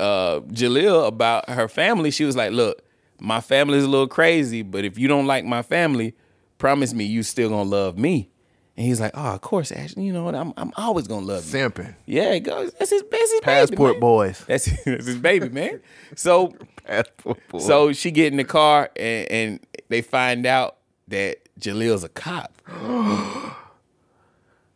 uh 0.00 0.40
Jaleel 0.48 1.06
about 1.06 1.48
her 1.48 1.68
family, 1.68 2.10
she 2.10 2.24
was 2.24 2.34
like, 2.34 2.50
Look, 2.50 2.82
my 3.20 3.40
family's 3.40 3.84
a 3.84 3.88
little 3.88 4.08
crazy, 4.08 4.62
but 4.62 4.84
if 4.84 4.98
you 4.98 5.08
don't 5.08 5.26
like 5.26 5.44
my 5.44 5.62
family, 5.62 6.14
promise 6.58 6.92
me 6.94 7.04
you 7.04 7.22
still 7.22 7.48
gonna 7.48 7.68
love 7.68 7.98
me. 7.98 8.30
And 8.76 8.86
he's 8.86 9.00
like, 9.00 9.12
Oh, 9.14 9.34
of 9.34 9.40
course, 9.40 9.72
Ashley, 9.72 10.04
you 10.04 10.12
know 10.12 10.24
what? 10.24 10.34
I'm 10.34 10.52
I'm 10.56 10.72
always 10.76 11.06
gonna 11.06 11.26
love 11.26 11.44
you. 11.52 11.58
Simping. 11.58 11.94
Yeah, 12.06 12.32
it 12.32 12.40
goes. 12.40 12.72
That's 12.78 12.90
his, 12.90 13.02
that's 13.10 13.32
his 13.32 13.40
baby, 13.40 13.44
Passport 13.44 13.92
man. 13.94 14.00
boys. 14.00 14.44
That's, 14.48 14.64
that's 14.84 15.06
his 15.06 15.16
baby, 15.18 15.48
man. 15.48 15.80
So 16.16 16.54
Passport 16.84 17.38
boys. 17.48 17.66
so 17.66 17.92
she 17.92 18.10
get 18.10 18.32
in 18.32 18.36
the 18.38 18.44
car 18.44 18.90
and, 18.96 19.30
and 19.30 19.60
they 19.88 20.02
find 20.02 20.46
out 20.46 20.76
that 21.08 21.38
Jaleel's 21.58 22.04
a 22.04 22.08
cop. 22.08 22.52
uh, 22.68 23.52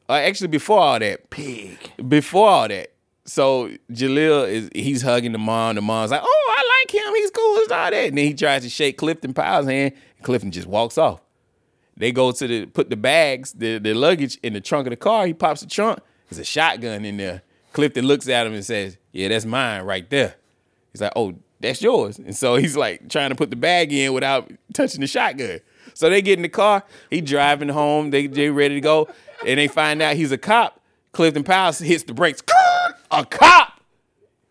actually, 0.08 0.48
before 0.48 0.78
all 0.80 0.98
that, 0.98 1.30
pig. 1.30 1.78
before 2.08 2.48
all 2.48 2.68
that, 2.68 2.92
so 3.26 3.70
Jaleel 3.90 4.48
is 4.48 4.70
he's 4.74 5.02
hugging 5.02 5.32
the 5.32 5.38
mom. 5.38 5.76
The 5.76 5.82
mom's 5.82 6.10
like, 6.10 6.20
"Oh, 6.22 6.54
I 6.58 6.80
like 6.80 6.94
him. 6.94 7.14
He's 7.14 7.30
cool 7.30 7.58
as 7.58 7.70
all 7.70 7.90
that." 7.90 7.94
And 7.94 8.18
then 8.18 8.26
he 8.26 8.34
tries 8.34 8.62
to 8.62 8.68
shake 8.68 8.98
Clifton 8.98 9.32
Powell's 9.32 9.66
hand. 9.66 9.94
And 10.16 10.24
Clifton 10.24 10.50
just 10.50 10.66
walks 10.66 10.98
off. 10.98 11.20
They 11.96 12.12
go 12.12 12.32
to 12.32 12.46
the 12.46 12.66
put 12.66 12.90
the 12.90 12.96
bags, 12.96 13.52
the, 13.52 13.78
the 13.78 13.94
luggage 13.94 14.38
in 14.42 14.52
the 14.52 14.60
trunk 14.60 14.86
of 14.86 14.90
the 14.90 14.96
car. 14.96 15.26
He 15.26 15.32
pops 15.32 15.62
the 15.62 15.66
trunk. 15.66 16.00
There's 16.28 16.40
a 16.40 16.44
shotgun 16.44 17.04
in 17.04 17.16
there. 17.16 17.42
Clifton 17.72 18.06
looks 18.06 18.28
at 18.28 18.46
him 18.46 18.52
and 18.52 18.64
says, 18.64 18.98
"Yeah, 19.12 19.28
that's 19.28 19.46
mine 19.46 19.82
right 19.84 20.08
there." 20.10 20.34
He's 20.92 21.00
like, 21.00 21.12
"Oh, 21.16 21.34
that's 21.60 21.80
yours." 21.80 22.18
And 22.18 22.36
so 22.36 22.56
he's 22.56 22.76
like 22.76 23.08
trying 23.08 23.30
to 23.30 23.36
put 23.36 23.50
the 23.50 23.56
bag 23.56 23.92
in 23.92 24.12
without 24.12 24.50
touching 24.74 25.00
the 25.00 25.06
shotgun. 25.06 25.60
So 25.94 26.10
they 26.10 26.20
get 26.20 26.38
in 26.38 26.42
the 26.42 26.48
car. 26.48 26.84
He 27.08 27.20
driving 27.20 27.68
home. 27.70 28.10
They 28.10 28.26
they 28.26 28.50
ready 28.50 28.74
to 28.74 28.80
go, 28.82 29.08
and 29.46 29.58
they 29.58 29.68
find 29.68 30.02
out 30.02 30.16
he's 30.16 30.32
a 30.32 30.38
cop. 30.38 30.80
Clifton 31.12 31.44
Powell 31.44 31.72
hits 31.72 32.02
the 32.02 32.12
brakes. 32.12 32.42
A 33.18 33.24
cop? 33.24 33.80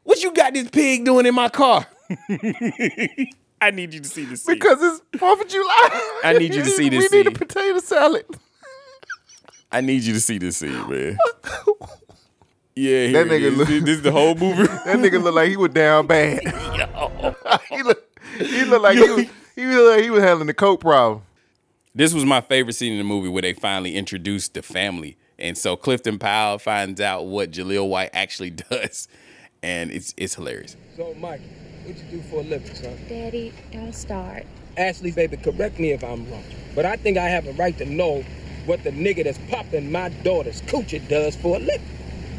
What 0.04 0.22
you 0.24 0.34
got 0.34 0.54
this 0.54 0.70
pig 0.70 1.06
doing 1.06 1.26
in 1.26 1.36
my 1.36 1.50
car? 1.50 1.86
I 3.62 3.72
need 3.72 3.94
you 3.94 4.02
to 4.02 4.08
see 4.10 4.26
this. 4.26 4.44
scene. 4.44 4.56
Because 4.56 4.78
it's 4.82 5.20
Fourth 5.20 5.42
of 5.42 5.48
July. 5.48 6.20
I 6.24 6.34
need 6.38 6.54
you 6.54 6.64
to 6.64 6.70
see 6.70 6.90
this 6.90 7.10
We 7.12 7.18
need 7.20 7.28
a 7.28 7.30
scene. 7.30 7.38
potato 7.48 7.80
salad. 7.80 8.26
I 9.72 9.82
need 9.82 10.04
you 10.04 10.14
to 10.14 10.20
see 10.20 10.38
this 10.38 10.58
scene, 10.58 10.74
man. 10.90 11.18
Yeah, 12.76 13.12
That 13.12 13.28
nigga 13.28 13.34
it 13.34 13.44
is. 13.44 13.58
look- 13.58 13.68
this 13.68 13.98
is 13.98 14.02
the 14.02 14.12
whole 14.12 14.36
movie. 14.36 14.64
That 14.86 14.98
nigga 14.98 15.22
look 15.22 15.36
like 15.36 15.50
he 15.50 15.58
was 15.58 15.72
down 15.72 16.08
bad. 16.08 16.40
he 17.70 17.84
look, 17.84 18.20
he 18.38 18.66
look 18.66 18.82
like 18.82 18.98
he 18.98 19.10
was, 19.10 19.26
he 19.56 19.66
look 19.66 19.96
like 19.96 20.04
he 20.04 20.10
was 20.10 20.24
having 20.24 20.48
the 20.48 20.54
coke 20.54 20.82
problem. 20.82 21.22
this 21.96 22.14
was 22.14 22.26
my 22.26 22.42
favorite 22.42 22.74
scene 22.74 22.92
in 22.92 22.98
the 22.98 23.04
movie 23.04 23.30
where 23.30 23.42
they 23.44 23.54
finally 23.54 23.96
introduced 23.96 24.56
the 24.56 24.62
family. 24.62 25.18
And 25.44 25.58
so 25.58 25.76
Clifton 25.76 26.20
Powell 26.20 26.58
finds 26.58 27.02
out 27.02 27.26
what 27.26 27.52
Jaleel 27.52 27.90
White 27.90 28.12
actually 28.14 28.50
does. 28.72 29.10
And 29.62 29.92
it's 29.92 30.14
it's 30.18 30.36
hilarious. 30.36 30.78
So, 30.96 31.14
Mike, 31.16 31.42
what 31.84 31.98
you 31.98 32.04
do 32.12 32.22
for 32.24 32.38
a 32.38 32.44
living, 32.44 32.74
son? 32.74 32.98
Daddy, 33.10 33.54
don't 33.72 33.94
start. 33.94 34.46
Ashley, 34.78 35.12
baby, 35.12 35.36
correct 35.38 35.80
me 35.80 35.92
if 35.92 36.02
I'm 36.04 36.30
wrong. 36.32 36.44
But 36.74 36.86
I 36.86 36.96
think 36.96 37.18
I 37.18 37.28
have 37.28 37.46
a 37.46 37.52
right 37.54 37.78
to 37.78 37.86
know 37.86 38.24
what 38.66 38.84
the 38.84 38.92
nigga 38.92 39.26
that's 39.26 39.38
popping 39.50 39.92
my 39.92 40.10
daughter's 40.24 40.62
coochie 40.62 41.06
does 41.10 41.36
for 41.36 41.58
a 41.58 41.60
living. 41.60 41.86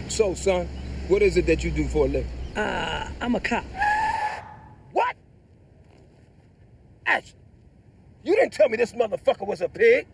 So, 0.08 0.34
son, 0.34 0.66
what 1.08 1.20
is 1.20 1.36
it 1.36 1.46
that 1.46 1.62
you 1.62 1.70
do 1.70 1.86
for 1.86 2.06
a 2.06 2.08
living? 2.08 2.30
Uh, 2.56 3.10
I'm 3.20 3.34
a 3.34 3.40
cop. 3.40 3.64
What? 4.92 5.14
Ashley, 7.06 7.38
you 8.22 8.34
didn't 8.34 8.54
tell 8.54 8.70
me 8.70 8.78
this 8.78 8.94
motherfucker 8.94 9.46
was 9.46 9.60
a 9.60 9.68
pig. 9.68 10.06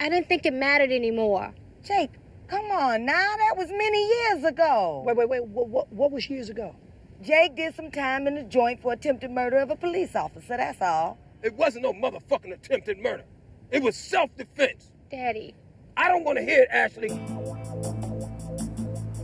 I 0.00 0.08
didn't 0.08 0.28
think 0.28 0.46
it 0.46 0.52
mattered 0.52 0.90
anymore. 0.90 1.52
Jake, 1.84 2.10
come 2.48 2.70
on 2.70 3.04
now. 3.04 3.36
That 3.36 3.56
was 3.56 3.68
many 3.70 4.06
years 4.06 4.44
ago. 4.44 5.02
Wait, 5.06 5.16
wait, 5.16 5.28
wait. 5.28 5.44
What, 5.44 5.68
what, 5.68 5.92
what 5.92 6.10
was 6.10 6.28
years 6.28 6.48
ago? 6.48 6.74
Jake 7.22 7.56
did 7.56 7.74
some 7.74 7.90
time 7.90 8.26
in 8.26 8.34
the 8.34 8.42
joint 8.42 8.82
for 8.82 8.92
attempted 8.92 9.30
murder 9.30 9.56
of 9.58 9.70
a 9.70 9.76
police 9.76 10.14
officer, 10.14 10.56
that's 10.58 10.82
all. 10.82 11.16
It 11.42 11.54
wasn't 11.54 11.84
no 11.84 11.92
motherfucking 11.94 12.52
attempted 12.52 12.98
murder. 12.98 13.24
It 13.70 13.82
was 13.82 13.96
self-defense. 13.96 14.90
Daddy, 15.10 15.54
I 15.96 16.08
don't 16.08 16.24
want 16.24 16.38
to 16.38 16.44
hear 16.44 16.62
it, 16.62 16.68
Ashley. 16.70 17.08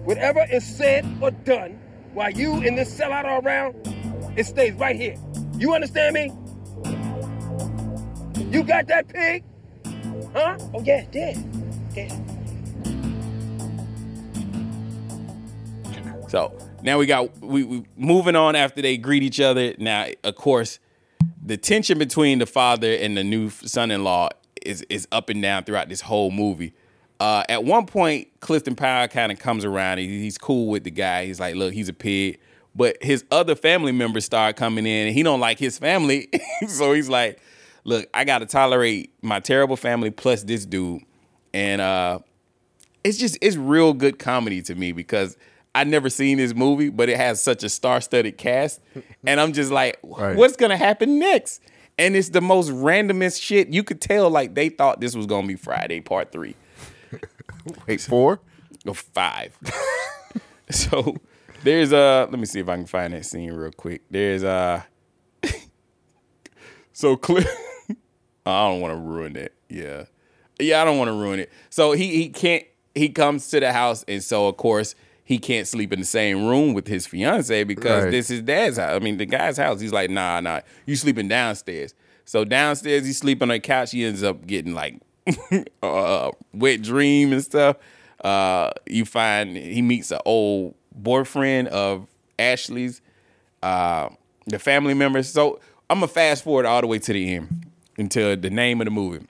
Whatever 0.05 0.47
is 0.51 0.65
said 0.65 1.07
or 1.21 1.31
done 1.31 1.79
while 2.15 2.31
you 2.31 2.55
and 2.55 2.79
this 2.79 2.99
sellout 2.99 3.25
are 3.25 3.41
around, 3.43 3.75
it 4.37 4.47
stays 4.47 4.73
right 4.75 4.97
here. 4.97 5.17
You 5.59 5.75
understand 5.75 6.15
me? 6.15 6.33
You 8.51 8.63
got 8.63 8.87
that 8.87 9.09
pig? 9.09 9.45
Huh? 10.33 10.57
Oh, 10.75 10.83
yeah, 10.83 11.05
Dad. 11.11 11.95
Dad. 11.95 12.30
So 16.31 16.57
now 16.81 16.97
we 16.97 17.07
got 17.07 17.37
we, 17.41 17.65
we 17.65 17.85
moving 17.97 18.37
on 18.37 18.55
after 18.55 18.81
they 18.81 18.97
greet 18.97 19.25
each 19.25 19.41
other. 19.41 19.75
Now, 19.79 20.07
of 20.23 20.37
course, 20.37 20.79
the 21.45 21.57
tension 21.57 21.99
between 21.99 22.39
the 22.39 22.47
father 22.47 22.93
and 22.95 23.17
the 23.17 23.25
new 23.25 23.51
son-in-law 23.51 24.29
is 24.63 24.83
is 24.83 25.09
up 25.11 25.29
and 25.29 25.43
down 25.43 25.65
throughout 25.65 25.89
this 25.89 26.03
whole 26.03 26.31
movie. 26.31 26.73
Uh, 27.19 27.43
at 27.49 27.65
one 27.65 27.85
point, 27.85 28.29
Clifton 28.39 28.77
Powell 28.77 29.09
kind 29.09 29.33
of 29.33 29.41
comes 29.41 29.65
around. 29.65 29.99
He, 29.99 30.21
he's 30.21 30.39
cool 30.39 30.69
with 30.69 30.85
the 30.85 30.93
guy. 30.93 31.27
He's 31.27 31.41
like, 31.41 31.57
"Look, 31.57 31.75
he's 31.75 31.89
a 31.89 31.93
pig," 31.93 32.39
but 32.77 32.97
his 33.03 33.25
other 33.33 33.57
family 33.57 33.91
members 33.91 34.25
start 34.25 34.55
coming 34.55 34.87
in, 34.87 35.09
and 35.09 35.17
he 35.17 35.25
don't 35.25 35.41
like 35.41 35.59
his 35.59 35.79
family. 35.79 36.29
so 36.69 36.93
he's 36.93 37.09
like, 37.09 37.41
"Look, 37.83 38.09
I 38.15 38.23
got 38.23 38.39
to 38.39 38.47
tolerate 38.47 39.13
my 39.21 39.41
terrible 39.41 39.77
family 39.77 40.13
plus 40.13 40.45
this 40.45 40.65
dude," 40.65 41.03
and 41.53 41.81
uh, 41.81 42.21
it's 43.03 43.19
just 43.19 43.37
it's 43.43 43.57
real 43.57 43.95
good 43.95 44.21
comedy 44.21 44.63
to 44.63 44.77
me 44.77 44.93
because 44.93 45.37
I 45.75 45.85
never 45.85 46.11
seen 46.11 46.39
this 46.39 46.55
movie, 46.55 46.89
but 46.91 47.09
it 47.09 47.17
has 47.17 47.41
such 47.41 47.63
a 47.63 47.69
star-studded 47.69 48.37
cast, 48.39 48.81
and 49.27 49.41
I'm 49.41 49.53
just 49.53 49.71
like, 49.71 49.99
Right. 50.03 50.37
what's 50.37 50.57
gonna 50.57 50.77
happen 50.77 51.19
next? 51.19 51.61
And 51.99 52.17
it's 52.17 52.31
the 52.31 52.41
most 52.41 52.71
randomest 52.71 53.41
shit. 53.43 53.69
You 53.69 53.83
could 53.85 54.01
tell 54.01 54.31
like 54.31 54.55
they 54.55 54.69
thought 54.71 55.01
this 55.01 55.15
was 55.15 55.27
gonna 55.27 55.47
be 55.47 55.57
Friday 55.57 56.01
Part 56.01 56.33
Three 56.33 56.57
Wait, 57.87 58.01
four? 58.01 58.41
or 58.87 58.95
five. 58.95 59.57
so 60.71 61.15
there's 61.63 61.93
a. 61.93 62.27
let 62.31 62.39
me 62.41 62.47
see 62.47 62.61
if 62.61 62.69
I 62.69 62.77
can 62.77 62.87
find 62.87 63.13
that 63.13 63.27
scene 63.27 63.53
real 63.53 63.71
quick. 63.71 64.03
There's 64.11 64.43
uh, 64.43 64.83
a. 65.45 65.49
so 66.93 67.17
Cliff 67.17 67.47
I 68.47 68.69
don't 68.69 68.81
want 68.81 68.95
to 68.95 69.01
ruin 69.01 69.37
it. 69.37 69.55
Yeah. 69.69 70.05
Yeah, 70.59 70.83
I 70.83 70.85
don't 70.85 70.99
want 70.99 71.09
to 71.09 71.13
ruin 71.15 71.41
it. 71.41 71.51
So 71.69 71.93
he 71.93 72.09
he 72.17 72.29
can't 72.31 72.65
he 72.95 73.09
comes 73.11 73.49
to 73.51 73.61
the 73.61 73.73
house 73.73 74.05
and 74.09 74.23
so 74.23 74.49
of 74.49 74.57
course 74.57 74.95
he 75.31 75.39
can't 75.39 75.69
sleep 75.69 75.93
in 75.93 76.01
the 76.01 76.05
same 76.05 76.45
room 76.45 76.75
with 76.75 76.89
his 76.89 77.07
fiance 77.07 77.63
because 77.63 78.03
Right. 78.03 78.11
this 78.11 78.31
is 78.31 78.43
dad's 78.43 78.79
house. 78.79 78.91
I 78.97 78.99
mean, 78.99 79.17
the 79.17 79.27
guy's 79.27 79.57
house. 79.57 79.81
He's 79.81 79.93
like, 79.93 80.11
nah, 80.11 80.41
nah, 80.41 80.63
you 80.87 80.97
sleeping 80.97 81.29
downstairs. 81.29 81.95
So 82.25 82.45
downstairs, 82.45 83.07
he's 83.07 83.19
sleeping 83.19 83.49
on 83.49 83.55
a 83.55 83.61
couch. 83.61 83.93
He 83.93 84.05
ends 84.05 84.25
up 84.25 84.45
getting 84.45 84.75
like 84.75 85.01
uh, 85.85 86.33
Wet 86.53 86.83
Dream 86.83 87.33
and 87.33 87.45
stuff. 87.45 87.77
Uh, 88.25 88.73
you 88.87 89.05
find 89.05 89.57
he 89.57 89.83
meets 89.83 90.11
an 90.11 90.19
old 90.27 90.75
boyfriend 90.97 91.69
of 91.69 92.09
Ashley's, 92.37 93.01
uh, 93.63 94.09
the 94.49 94.59
family 94.59 94.95
members. 94.95 95.29
So 95.29 95.61
I'm 95.89 95.99
gonna 96.01 96.09
fast 96.09 96.43
forward 96.43 96.67
all 96.67 96.81
the 96.81 96.89
way 96.89 96.99
to 96.99 97.13
the 97.13 97.35
end 97.37 97.67
until 97.99 98.37
the 98.37 98.51
name 98.51 98.81
of 98.81 98.87
the 98.87 98.91
movie. 98.91 99.25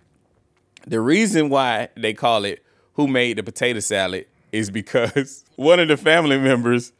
The 0.86 0.98
reason 1.00 1.50
why 1.50 1.88
they 1.94 2.14
call 2.14 2.46
it 2.46 2.64
"Who 2.94 3.06
Made 3.06 3.36
the 3.36 3.42
Potato 3.42 3.80
Salad" 3.80 4.24
is 4.52 4.70
because 4.70 5.44
one 5.56 5.80
of 5.80 5.88
the 5.88 5.96
family 5.96 6.38
members, 6.38 6.92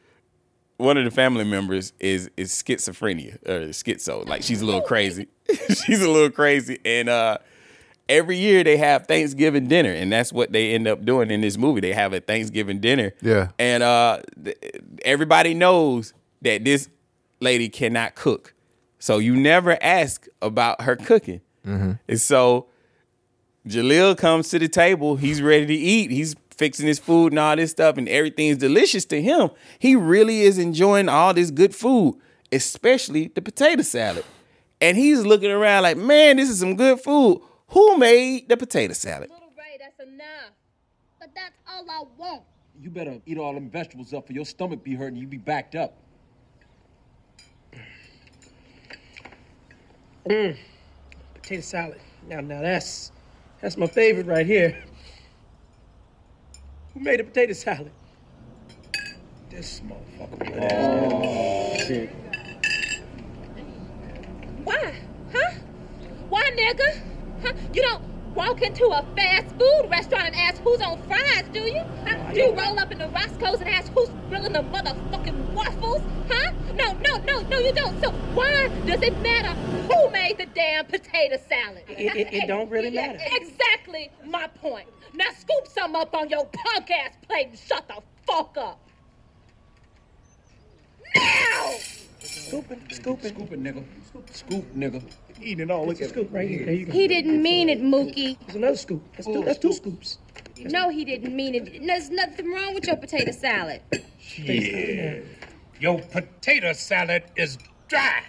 one 0.77 0.97
of 0.97 1.05
the 1.05 1.11
family 1.11 1.45
members 1.45 1.93
is 2.01 2.31
is 2.37 2.51
schizophrenia 2.51 3.35
or 3.49 3.69
schizo. 3.69 4.27
Like 4.27 4.43
she's 4.43 4.63
a 4.63 4.67
little 4.67 4.83
crazy. 4.83 5.29
she's 5.85 6.03
a 6.03 6.09
little 6.11 6.31
crazy, 6.31 6.79
and 6.85 7.09
uh, 7.09 7.39
every 8.09 8.37
year 8.39 8.63
they 8.65 8.77
have 8.77 9.07
Thanksgiving 9.07 9.67
dinner, 9.69 9.93
and 9.93 10.11
that's 10.13 10.33
what 10.33 10.53
they 10.53 10.75
end 10.75 10.87
up 10.89 11.05
doing 11.05 11.31
in 11.31 11.41
this 11.41 11.57
movie. 11.59 11.81
They 11.81 11.93
have 11.93 12.13
a 12.13 12.21
Thanksgiving 12.21 12.81
dinner. 12.81 13.13
Yeah. 13.21 13.49
and 13.59 13.83
uh, 13.83 14.21
th- 14.43 14.57
everybody 15.05 15.55
knows 15.55 16.15
that 16.43 16.65
this 16.65 16.89
lady 17.41 17.69
cannot 17.69 18.15
cook, 18.15 18.55
so 18.99 19.19
you 19.19 19.35
never 19.37 19.77
ask 19.83 20.27
about 20.41 20.83
her 20.83 20.97
cooking. 20.97 21.41
And 21.65 22.21
so 22.21 22.67
Jaleel 23.67 24.17
comes 24.17 24.49
to 24.49 24.59
the 24.59 24.69
table. 24.69 25.17
He's 25.17 25.43
ready 25.43 25.67
to 25.67 25.75
eat. 25.75 26.11
He's 26.11 26.35
fixing 26.61 26.87
his 26.87 26.99
food 26.99 27.33
and 27.33 27.39
all 27.39 27.57
this 27.57 27.71
stuff, 27.71 27.97
and 27.97 28.07
everything's 28.07 28.59
delicious 28.59 29.07
to 29.07 29.21
him. 29.21 29.49
He 29.79 29.97
really 29.97 30.43
is 30.43 30.59
enjoying 30.59 31.09
all 31.09 31.33
this 31.33 31.51
good 31.51 31.75
food, 31.75 32.21
especially 32.53 33.29
the 33.29 33.41
potato 33.41 33.81
salad. 33.81 34.27
And 34.79 34.95
he's 34.99 35.25
looking 35.25 35.51
around 35.51 35.85
like, 35.85 35.97
man, 35.97 36.37
this 36.37 36.51
is 36.51 36.61
some 36.61 36.77
good 36.77 37.01
food. 37.01 37.41
Who 37.69 37.97
made 37.97 38.51
the 38.51 38.59
potato 38.59 38.93
salad? 38.93 39.31
Little 39.31 39.49
Ray, 39.57 39.79
that's 39.81 40.07
enough. 40.07 40.53
But 41.19 41.31
that's 41.35 41.57
all 41.67 41.87
I 41.89 42.03
want. 42.19 42.43
You 42.79 42.91
better 42.91 43.19
eat 43.25 43.39
all 43.39 43.55
them 43.55 43.71
vegetables 43.71 44.13
up, 44.13 44.29
or 44.29 44.35
your 44.35 44.45
stomach 44.45 44.85
be 44.85 44.95
hurting. 44.95 45.19
You 45.19 45.27
be 45.27 45.39
backed 45.39 45.77
up. 45.77 45.97
Mmm, 50.27 50.59
Potato 51.33 51.63
salad. 51.63 52.01
Now, 52.29 52.41
now 52.41 52.61
that's 52.61 53.13
that's 53.63 53.79
my 53.79 53.87
favorite 53.87 54.27
right 54.27 54.45
here. 54.45 54.85
Who 56.95 57.01
made 57.01 57.21
a 57.21 57.25
potato 57.25 57.53
salad? 57.53 57.93
This 59.49 59.81
motherfucker. 59.81 60.71
Oh, 60.73 61.77
shit. 61.87 62.11
Why? 64.65 64.95
Huh? 65.33 65.53
Why, 66.29 66.51
nigga? 66.57 67.01
Huh? 67.43 67.53
You 67.73 67.83
don't 67.83 68.03
walk 68.35 68.63
into 68.63 68.87
a 68.87 69.05
fast 69.17 69.55
food 69.57 69.89
restaurant 69.89 70.27
and 70.27 70.37
ask 70.37 70.61
who's 70.63 70.81
on 70.81 71.01
fries, 71.03 71.45
do 71.53 71.61
you? 71.61 71.81
Huh? 72.07 72.33
Do 72.33 72.41
you 72.41 72.53
roll 72.53 72.79
up 72.79 72.91
in 72.91 72.99
the 72.99 73.09
Roscoe's 73.09 73.61
and 73.61 73.69
ask 73.69 73.93
who's 73.93 74.11
grilling 74.29 74.53
the 74.53 74.63
motherfucking 74.63 75.53
waffles? 75.53 76.03
Huh? 76.29 76.53
No, 76.75 76.93
no, 76.93 77.19
no, 77.19 77.41
no, 77.43 77.59
you 77.59 77.73
don't. 77.73 78.01
So 78.01 78.11
why 78.35 78.69
does 78.87 79.03
it 79.03 79.17
matter 79.21 79.55
who 79.93 80.11
made 80.11 80.39
the 80.39 80.47
damn 80.47 80.87
potato 80.87 81.37
salad? 81.49 81.83
It- 81.89 82.17
it- 82.17 82.33
it 82.35 82.47
don't 82.47 82.71
really 82.71 82.91
matter. 82.91 83.19
Exactly 83.33 84.11
my 84.25 84.47
point. 84.47 84.89
Now 85.15 85.31
scoop 85.39 85.67
some 85.69 85.97
up 85.97 86.15
on 86.15 86.29
your 86.31 86.47
punk 86.47 86.91
ass 86.91 87.15
plate 87.27 87.49
and 87.49 87.59
shut 87.59 87.87
the 87.89 88.01
fuck 88.27 88.57
up. 88.57 88.81
Now! 91.17 91.73
Scooping, 92.21 92.81
scooping. 92.91 93.35
Scoop 93.35 93.53
it, 93.53 93.63
nigga. 93.63 93.85
Scoop, 94.33 94.75
nigga. 94.77 95.03
Eating 95.41 95.65
it 95.65 95.71
all. 95.71 95.87
Look 95.87 96.01
at 96.01 96.11
scoop 96.11 96.29
right 96.33 96.49
here. 96.49 96.65
There 96.67 96.75
you 96.75 96.87
go. 96.87 96.93
He 96.93 97.09
didn't 97.09 97.43
mean 97.43 97.69
it, 97.69 97.81
Mookie. 97.83 98.37
There's 98.47 98.57
another 98.57 98.77
scoop. 98.77 99.03
That's 99.17 99.27
two, 99.27 99.43
that's 99.43 99.59
two 99.59 99.73
scoops. 99.73 100.19
No, 100.59 100.91
he 100.91 101.05
didn't 101.05 101.35
mean 101.35 101.55
it. 101.55 101.85
There's 101.87 102.11
nothing 102.11 102.53
wrong 102.53 102.75
with 102.75 102.87
your 102.87 102.97
potato 102.97 103.33
salad. 103.33 103.81
Yeah. 104.37 105.21
Your 105.81 105.99
potato 106.01 106.73
salad 106.75 107.25
is 107.37 107.57
dry. 107.89 108.23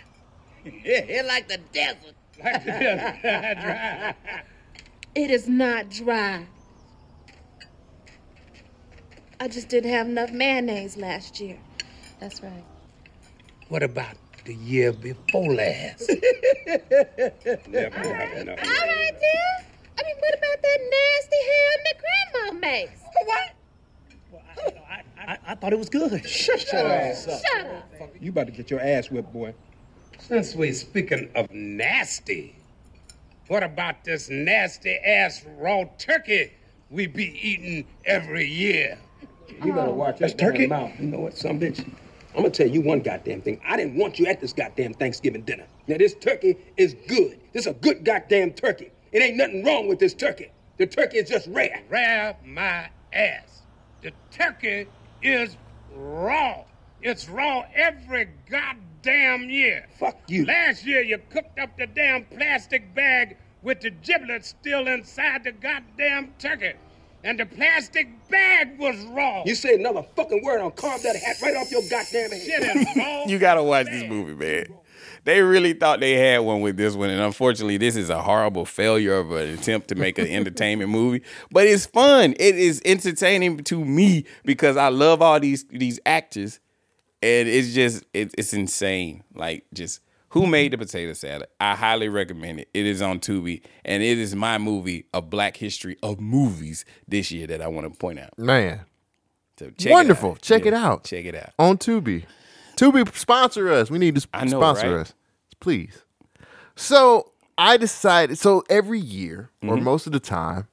like 1.25 1.47
the 1.47 1.59
desert. 1.71 2.15
Like 2.43 2.63
the 2.65 2.71
desert. 2.71 3.21
dry. 3.61 4.15
It 5.15 5.31
is 5.31 5.47
not 5.47 5.89
dry. 5.89 6.45
I 9.39 9.47
just 9.47 9.69
didn't 9.69 9.91
have 9.91 10.07
enough 10.07 10.31
mayonnaise 10.31 10.97
last 10.97 11.39
year. 11.39 11.57
That's 12.19 12.43
right. 12.43 12.63
What 13.69 13.81
about 13.83 14.15
the 14.45 14.53
year 14.53 14.93
before 14.93 15.53
last? 15.53 16.09
Never 17.67 17.97
have 17.97 18.37
enough. 18.37 18.59
All 18.59 18.69
right, 18.69 19.11
then. 19.19 19.65
I 19.97 20.03
mean, 20.03 20.15
what 20.19 20.37
about 20.37 20.61
that 20.61 20.79
nasty 20.91 21.37
ham 21.49 21.79
that 21.85 21.95
Grandma 22.01 22.59
makes? 22.59 23.01
What? 23.25 23.55
I, 25.17 25.37
I 25.47 25.55
thought 25.55 25.73
it 25.73 25.79
was 25.79 25.89
good. 25.89 26.27
Shut 26.27 26.71
your 26.71 26.87
ass 26.87 27.27
up. 27.27 27.41
Shut 27.41 27.65
up. 27.65 28.11
You 28.19 28.31
about 28.31 28.47
to 28.47 28.51
get 28.51 28.69
your 28.69 28.79
ass 28.79 29.09
whipped, 29.09 29.31
boy. 29.31 29.53
Since 30.27 30.55
we're 30.55 30.73
speaking 30.73 31.29
of 31.35 31.51
nasty, 31.51 32.55
what 33.47 33.63
about 33.63 34.03
this 34.05 34.29
nasty 34.29 34.95
ass 34.95 35.43
raw 35.57 35.85
turkey 35.97 36.53
we 36.89 37.07
be 37.07 37.37
eating 37.41 37.85
every 38.05 38.47
year? 38.47 38.97
You 39.63 39.73
better 39.73 39.89
oh. 39.89 39.93
watch 39.93 40.19
That's 40.19 40.33
that 40.33 40.37
damn 40.39 40.51
turkey? 40.53 40.67
mouth. 40.67 40.91
You 40.99 41.07
know 41.07 41.19
what, 41.19 41.37
some 41.37 41.59
bitch? 41.59 41.79
I'm 42.33 42.43
gonna 42.43 42.51
tell 42.51 42.67
you 42.67 42.81
one 42.81 43.01
goddamn 43.01 43.41
thing. 43.41 43.59
I 43.65 43.75
didn't 43.75 43.95
want 43.95 44.19
you 44.19 44.27
at 44.27 44.39
this 44.39 44.53
goddamn 44.53 44.93
Thanksgiving 44.93 45.41
dinner. 45.41 45.65
Now 45.87 45.97
this 45.97 46.13
turkey 46.13 46.55
is 46.77 46.95
good. 47.07 47.39
This 47.51 47.65
a 47.65 47.73
good 47.73 48.05
goddamn 48.05 48.51
turkey. 48.53 48.91
It 49.11 49.21
ain't 49.21 49.35
nothing 49.37 49.65
wrong 49.65 49.87
with 49.89 49.99
this 49.99 50.13
turkey. 50.13 50.51
The 50.77 50.85
turkey 50.85 51.17
is 51.17 51.29
just 51.29 51.47
rare. 51.47 51.81
Rare 51.89 52.37
my 52.45 52.89
ass. 53.11 53.63
The 54.01 54.13
turkey 54.29 54.87
is 55.21 55.57
raw. 55.93 56.63
It's 57.01 57.27
raw 57.27 57.65
every 57.75 58.29
goddamn 58.49 58.90
year. 59.05 59.87
Fuck 59.99 60.17
you. 60.27 60.45
Last 60.45 60.85
year 60.85 61.01
you 61.01 61.19
cooked 61.29 61.59
up 61.59 61.77
the 61.77 61.87
damn 61.87 62.25
plastic 62.25 62.93
bag 62.93 63.37
with 63.63 63.81
the 63.81 63.91
giblets 63.91 64.49
still 64.59 64.87
inside 64.87 65.43
the 65.43 65.51
goddamn 65.51 66.33
turkey. 66.39 66.73
And 67.23 67.39
the 67.39 67.45
plastic 67.45 68.07
bag 68.29 68.79
was 68.79 68.97
wrong. 69.05 69.43
You 69.45 69.53
say 69.53 69.75
another 69.75 70.03
fucking 70.15 70.43
word, 70.43 70.59
I'll 70.59 70.71
carve 70.71 71.03
that 71.03 71.15
hat 71.15 71.35
right 71.41 71.55
off 71.55 71.71
your 71.71 71.83
goddamn 71.89 72.31
head. 72.31 72.41
Shit. 72.41 73.27
You 73.29 73.37
gotta 73.37 73.61
watch 73.63 73.85
this 73.85 74.03
movie, 74.09 74.33
man. 74.33 74.65
They 75.23 75.41
really 75.41 75.73
thought 75.73 75.99
they 75.99 76.13
had 76.13 76.39
one 76.39 76.61
with 76.61 76.77
this 76.77 76.95
one, 76.95 77.11
and 77.11 77.21
unfortunately, 77.21 77.77
this 77.77 77.95
is 77.95 78.09
a 78.09 78.19
horrible 78.21 78.65
failure 78.65 79.17
of 79.17 79.31
an 79.31 79.49
attempt 79.49 79.87
to 79.89 79.95
make 79.95 80.17
an 80.17 80.25
entertainment 80.29 80.89
movie. 80.89 81.21
But 81.51 81.67
it's 81.67 81.85
fun. 81.85 82.33
It 82.39 82.57
is 82.57 82.81
entertaining 82.85 83.57
to 83.65 83.85
me 83.85 84.25
because 84.43 84.77
I 84.77 84.87
love 84.89 85.21
all 85.21 85.39
these 85.39 85.63
these 85.65 85.99
actors, 86.07 86.59
and 87.21 87.47
it's 87.47 87.73
just 87.73 88.03
it, 88.13 88.33
it's 88.37 88.53
insane. 88.53 89.23
Like 89.35 89.65
just 89.73 89.99
who 90.29 90.47
made 90.47 90.71
the 90.73 90.77
potato 90.77 91.13
salad? 91.13 91.47
I 91.59 91.75
highly 91.75 92.07
recommend 92.09 92.59
it. 92.61 92.69
It 92.73 92.85
is 92.85 93.01
on 93.01 93.19
Tubi, 93.19 93.61
and 93.83 94.01
it 94.01 94.17
is 94.17 94.33
my 94.35 94.57
movie 94.57 95.05
of 95.13 95.29
Black 95.29 95.57
History 95.57 95.97
of 96.01 96.19
movies 96.21 96.85
this 97.07 97.31
year 97.31 97.47
that 97.47 97.61
I 97.61 97.67
want 97.67 97.91
to 97.91 97.99
point 97.99 98.19
out. 98.19 98.37
Man, 98.39 98.81
So 99.59 99.69
check 99.77 99.91
Wonderful. 99.91 100.29
It 100.31 100.35
out. 100.35 100.41
Check 100.41 100.65
it 100.65 100.73
out. 100.73 101.03
Check 101.03 101.25
it 101.25 101.35
out. 101.35 101.49
on 101.59 101.77
Tubi. 101.77 102.23
Tubi 102.77 103.13
sponsor 103.15 103.69
us. 103.71 103.91
We 103.91 103.97
need 103.99 104.15
to 104.15 104.21
sp- 104.23 104.33
know, 104.45 104.59
sponsor 104.59 104.95
right? 104.95 105.01
us, 105.01 105.13
please. 105.59 106.01
So 106.75 107.31
I 107.57 107.77
decided. 107.77 108.37
So 108.37 108.63
every 108.69 108.99
year, 108.99 109.49
or 109.61 109.75
Mm-hmm. 109.75 109.83
most 109.83 110.07
of 110.07 110.13
the 110.13 110.19
time, 110.19 110.67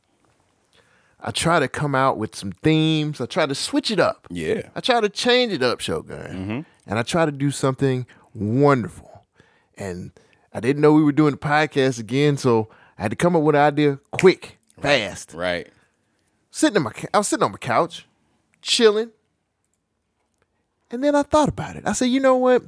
I 1.21 1.31
try 1.33 1.59
to 1.59 1.69
come 1.69 1.95
out 1.95 2.17
with 2.19 2.37
some 2.37 2.53
themes. 2.53 3.21
I 3.21 3.27
try 3.27 3.47
to 3.47 3.55
switch 3.55 3.91
it 3.91 3.99
up. 3.99 4.27
Yeah. 4.31 4.69
I 4.77 4.81
try 4.81 5.01
to 5.01 5.09
change 5.09 5.53
it 5.53 5.63
up, 5.63 5.81
Shogun, 5.81 6.65
and 6.87 6.99
I 6.99 7.03
try 7.03 7.27
to 7.27 7.33
do 7.33 7.51
something 7.51 8.07
wonderful. 8.35 9.25
And 9.77 10.13
I 10.55 10.61
didn't 10.61 10.81
know 10.83 10.93
we 10.93 11.03
were 11.03 11.13
doing 11.13 11.33
the 11.33 11.39
podcast 11.39 11.99
again, 11.99 12.37
so 12.37 12.69
I 12.97 13.03
had 13.03 13.11
to 13.11 13.17
come 13.17 13.35
up 13.37 13.43
with 13.43 13.57
an 13.57 13.63
idea 13.63 13.99
quick, 14.13 14.59
fast 14.81 15.35
Right. 15.35 15.69
sitting 16.51 16.77
in 16.77 16.83
my 16.83 16.93
I 17.13 17.19
was 17.19 17.29
sitting 17.29 17.43
on 17.45 17.53
my 17.53 17.59
couch, 17.59 18.07
chilling. 18.63 19.11
And 20.91 21.05
then 21.05 21.15
I 21.15 21.23
thought 21.23 21.49
about 21.49 21.77
it. 21.77 21.83
I 21.87 21.93
said, 21.93 22.07
you 22.07 22.19
know 22.21 22.37
what? 22.37 22.63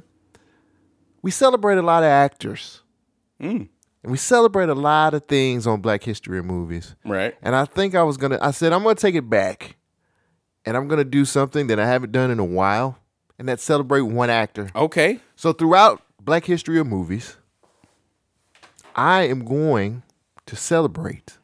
We 1.23 1.31
celebrate 1.31 1.77
a 1.77 1.81
lot 1.81 2.03
of 2.03 2.09
actors. 2.09 2.81
Mm. 3.41 3.69
And 4.03 4.11
we 4.11 4.17
celebrate 4.17 4.69
a 4.69 4.73
lot 4.73 5.13
of 5.13 5.27
things 5.27 5.67
on 5.67 5.81
Black 5.81 6.03
History 6.03 6.39
of 6.39 6.45
movies. 6.45 6.95
Right. 7.05 7.35
And 7.41 7.55
I 7.55 7.65
think 7.65 7.93
I 7.95 8.03
was 8.03 8.17
gonna 8.17 8.39
I 8.41 8.51
said, 8.51 8.73
I'm 8.73 8.83
gonna 8.83 8.95
take 8.95 9.15
it 9.15 9.29
back. 9.29 9.75
And 10.65 10.75
I'm 10.77 10.87
gonna 10.87 11.03
do 11.03 11.25
something 11.25 11.67
that 11.67 11.79
I 11.79 11.87
haven't 11.87 12.11
done 12.11 12.31
in 12.31 12.39
a 12.39 12.45
while. 12.45 12.97
And 13.37 13.47
that's 13.47 13.63
celebrate 13.63 14.01
one 14.01 14.29
actor. 14.29 14.69
Okay. 14.75 15.19
So 15.35 15.53
throughout 15.53 16.01
Black 16.19 16.45
History 16.45 16.79
of 16.79 16.87
movies, 16.87 17.37
I 18.95 19.23
am 19.23 19.45
going 19.45 20.03
to 20.45 20.55
celebrate 20.55 21.37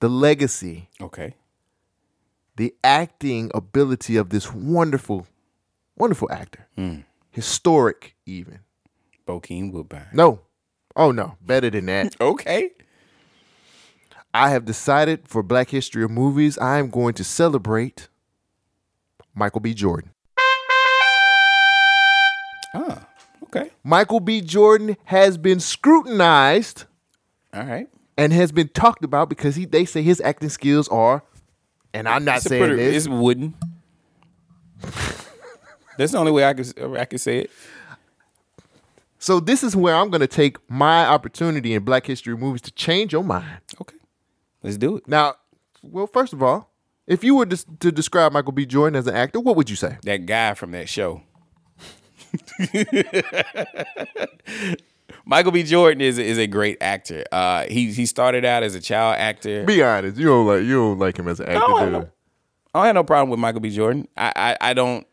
the 0.00 0.08
legacy 0.08 0.88
Okay. 1.00 1.34
the 2.56 2.74
acting 2.84 3.50
ability 3.54 4.16
of 4.16 4.28
this 4.30 4.52
wonderful, 4.52 5.26
wonderful 5.96 6.30
actor. 6.30 6.66
Hmm. 6.76 7.00
Historic, 7.30 8.14
even. 8.26 8.60
Bokeem 9.26 9.72
Woodbine. 9.72 10.08
No. 10.12 10.40
Oh, 10.96 11.10
no. 11.12 11.36
Better 11.44 11.70
than 11.70 11.86
that. 11.86 12.16
Okay. 12.20 12.70
I 14.34 14.50
have 14.50 14.64
decided 14.66 15.28
for 15.28 15.42
Black 15.42 15.70
History 15.70 16.04
of 16.04 16.10
Movies, 16.10 16.58
I 16.58 16.78
am 16.78 16.90
going 16.90 17.14
to 17.14 17.24
celebrate 17.24 18.08
Michael 19.34 19.60
B. 19.60 19.72
Jordan. 19.72 20.10
Ah, 22.74 23.06
okay. 23.44 23.70
Michael 23.82 24.20
B. 24.20 24.42
Jordan 24.42 24.96
has 25.04 25.38
been 25.38 25.58
scrutinized 25.58 26.84
All 27.54 27.64
right. 27.64 27.88
and 28.18 28.30
has 28.34 28.52
been 28.52 28.68
talked 28.68 29.04
about 29.04 29.30
because 29.30 29.56
he 29.56 29.64
they 29.64 29.86
say 29.86 30.02
his 30.02 30.20
acting 30.20 30.50
skills 30.50 30.86
are, 30.88 31.22
and 31.94 32.06
I'm 32.06 32.24
not 32.24 32.36
It's 32.38 32.46
saying 32.48 32.62
pretty- 32.62 32.76
this. 32.76 33.06
It's 33.06 33.08
wooden. 33.08 33.54
That's 35.96 36.12
the 36.12 36.18
only 36.18 36.32
way 36.32 36.44
I 36.44 36.52
could 36.52 36.78
I 36.98 37.06
could 37.06 37.20
say 37.22 37.38
it. 37.38 37.50
So 39.18 39.40
this 39.40 39.62
is 39.62 39.74
where 39.74 39.94
I'm 39.94 40.10
going 40.10 40.20
to 40.20 40.26
take 40.26 40.58
my 40.70 41.06
opportunity 41.06 41.74
in 41.74 41.84
Black 41.84 42.06
History 42.06 42.36
movies 42.36 42.62
to 42.62 42.70
change 42.72 43.12
your 43.12 43.24
mind. 43.24 43.60
Okay. 43.80 43.96
Let's 44.62 44.76
do 44.76 44.96
it. 44.96 45.08
Now, 45.08 45.34
well, 45.82 46.06
first 46.06 46.32
of 46.32 46.42
all, 46.42 46.70
if 47.06 47.22
you 47.22 47.36
were 47.36 47.46
to, 47.46 47.78
to 47.78 47.92
describe 47.92 48.32
Michael 48.32 48.52
B. 48.52 48.66
Jordan 48.66 48.96
as 48.96 49.06
an 49.06 49.14
actor, 49.14 49.40
what 49.40 49.56
would 49.56 49.70
you 49.70 49.76
say? 49.76 49.98
That 50.02 50.26
guy 50.26 50.54
from 50.54 50.72
that 50.72 50.88
show. 50.88 51.22
Michael 55.24 55.52
B. 55.52 55.62
Jordan 55.62 56.00
is 56.00 56.18
is 56.18 56.38
a 56.38 56.46
great 56.46 56.78
actor. 56.80 57.24
Uh, 57.32 57.64
he 57.64 57.92
he 57.92 58.06
started 58.06 58.44
out 58.44 58.62
as 58.62 58.74
a 58.74 58.80
child 58.80 59.16
actor. 59.18 59.64
Be 59.64 59.82
honest, 59.82 60.16
you 60.16 60.26
don't 60.26 60.46
like 60.46 60.62
you 60.62 60.74
don't 60.74 60.98
like 60.98 61.18
him 61.18 61.28
as 61.28 61.40
an 61.40 61.48
actor. 61.48 61.58
I 61.58 61.66
do 61.66 61.72
don't, 61.72 62.02
you? 62.02 62.10
I 62.74 62.78
don't 62.78 62.86
have 62.86 62.94
no 62.94 63.04
problem 63.04 63.30
with 63.30 63.40
Michael 63.40 63.60
B. 63.60 63.70
Jordan. 63.70 64.08
I, 64.16 64.32
I 64.36 64.70
I 64.70 64.74
don't. 64.74 65.06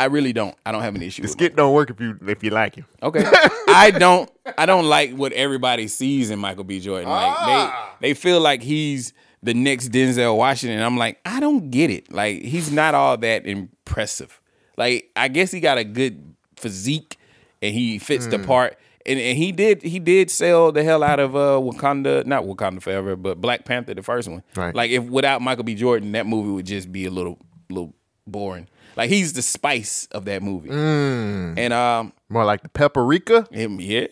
I 0.00 0.06
really 0.06 0.32
don't. 0.32 0.54
I 0.64 0.72
don't 0.72 0.82
have 0.82 0.94
an 0.94 1.02
issue. 1.02 1.22
The 1.22 1.28
skit 1.28 1.56
don't 1.56 1.72
work 1.74 1.90
if 1.90 2.00
you 2.00 2.18
if 2.26 2.42
you 2.42 2.50
like 2.50 2.74
him. 2.76 2.86
Okay. 3.02 3.24
I 3.68 3.90
don't 3.96 4.30
I 4.58 4.66
don't 4.66 4.86
like 4.86 5.12
what 5.14 5.32
everybody 5.32 5.88
sees 5.88 6.30
in 6.30 6.38
Michael 6.38 6.64
B. 6.64 6.80
Jordan. 6.80 7.08
Like 7.08 7.36
Ah. 7.38 7.96
they 8.00 8.08
they 8.08 8.14
feel 8.14 8.40
like 8.40 8.62
he's 8.62 9.12
the 9.42 9.54
next 9.54 9.88
Denzel 9.90 10.36
Washington. 10.36 10.82
I'm 10.82 10.96
like, 10.98 11.18
I 11.24 11.40
don't 11.40 11.70
get 11.70 11.90
it. 11.90 12.12
Like 12.12 12.42
he's 12.42 12.70
not 12.72 12.94
all 12.94 13.16
that 13.18 13.46
impressive. 13.46 14.40
Like 14.76 15.10
I 15.16 15.28
guess 15.28 15.50
he 15.50 15.60
got 15.60 15.78
a 15.78 15.84
good 15.84 16.34
physique 16.56 17.18
and 17.62 17.74
he 17.74 17.98
fits 17.98 18.24
Hmm. 18.26 18.30
the 18.32 18.38
part. 18.40 18.76
And, 19.06 19.18
and 19.18 19.36
he 19.38 19.50
did 19.50 19.82
he 19.82 19.98
did 19.98 20.30
sell 20.30 20.72
the 20.72 20.84
hell 20.84 21.02
out 21.02 21.20
of 21.20 21.34
uh 21.34 21.58
Wakanda, 21.60 22.24
not 22.26 22.44
Wakanda 22.44 22.82
Forever, 22.82 23.16
but 23.16 23.40
Black 23.40 23.64
Panther, 23.64 23.94
the 23.94 24.02
first 24.02 24.28
one. 24.28 24.42
Right. 24.54 24.74
Like 24.74 24.90
if 24.90 25.04
without 25.04 25.40
Michael 25.42 25.64
B. 25.64 25.74
Jordan, 25.74 26.12
that 26.12 26.26
movie 26.26 26.50
would 26.50 26.66
just 26.66 26.92
be 26.92 27.06
a 27.06 27.10
little 27.10 27.38
little 27.70 27.94
boring. 28.26 28.68
Like 29.00 29.08
he's 29.08 29.32
the 29.32 29.40
spice 29.40 30.06
of 30.12 30.26
that 30.26 30.42
movie. 30.42 30.68
Hmm. 30.68 31.54
And 31.56 31.72
um 31.72 32.12
More 32.28 32.44
like 32.44 32.62
the 32.62 32.68
paprika. 32.68 33.48
him, 33.50 33.80
yeah. 33.80 34.06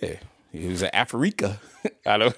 He 0.51 0.66
was 0.66 0.81
an 0.81 0.88
Africa. 0.94 1.61
I 2.07 2.16
don't. 2.16 2.35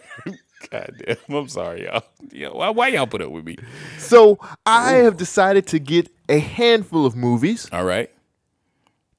God 0.68 0.92
damn. 1.06 1.16
I'm 1.36 1.48
sorry, 1.48 1.84
y'all. 1.84 2.02
Yeah, 2.32 2.48
why, 2.48 2.70
why 2.70 2.88
y'all 2.88 3.06
put 3.06 3.22
up 3.22 3.30
with 3.30 3.44
me? 3.44 3.56
So 3.98 4.40
I 4.66 4.94
have 4.94 5.16
decided 5.16 5.68
to 5.68 5.78
get 5.78 6.10
a 6.28 6.40
handful 6.40 7.06
of 7.06 7.14
movies 7.14 7.68
All 7.70 7.84
right. 7.84 8.10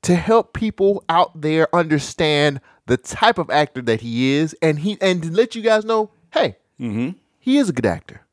to 0.02 0.16
help 0.16 0.52
people 0.52 1.02
out 1.08 1.40
there 1.40 1.74
understand 1.74 2.60
the 2.88 2.98
type 2.98 3.38
of 3.38 3.50
actor 3.50 3.82
that 3.84 4.02
he 4.02 4.34
is, 4.34 4.54
and 4.62 4.80
he 4.80 4.98
and 5.00 5.24
to 5.24 5.32
let 5.32 5.56
you 5.56 5.62
guys 5.62 5.86
know, 5.86 6.12
hey, 6.34 6.58
he 6.78 7.58
is 7.58 7.70
a 7.70 7.74
good 7.74 7.86
actor. 7.86 8.26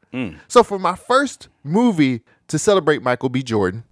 So 0.48 0.64
for 0.64 0.80
my 0.80 0.96
first 0.96 1.46
movie 1.62 2.22
to 2.48 2.58
celebrate 2.58 3.00
Michael 3.02 3.28
B. 3.28 3.44
Jordan, 3.44 3.84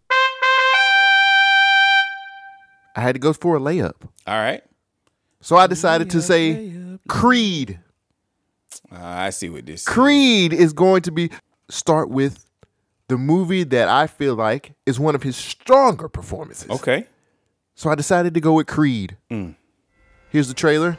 I 2.96 3.00
had 3.00 3.14
to 3.14 3.18
go 3.18 3.32
for 3.32 3.56
a 3.56 3.60
layup. 3.60 3.94
All 4.26 4.34
right. 4.38 4.62
So 5.40 5.56
I 5.56 5.66
decided 5.66 6.10
to 6.10 6.22
say 6.22 6.72
Creed. 7.08 7.78
Uh, 8.90 8.96
I 9.00 9.30
see 9.30 9.48
what 9.48 9.66
this. 9.66 9.84
Creed 9.84 10.52
is 10.52 10.72
going 10.72 11.02
to 11.02 11.12
be 11.12 11.30
start 11.68 12.08
with 12.08 12.44
the 13.08 13.16
movie 13.16 13.62
that 13.64 13.88
I 13.88 14.06
feel 14.06 14.34
like 14.34 14.72
is 14.86 14.98
one 14.98 15.14
of 15.14 15.22
his 15.22 15.36
stronger 15.36 16.08
performances. 16.08 16.70
Okay. 16.70 17.06
So 17.74 17.90
I 17.90 17.94
decided 17.94 18.34
to 18.34 18.40
go 18.40 18.54
with 18.54 18.66
Creed. 18.66 19.16
Here's 20.30 20.48
the 20.48 20.54
trailer. 20.54 20.98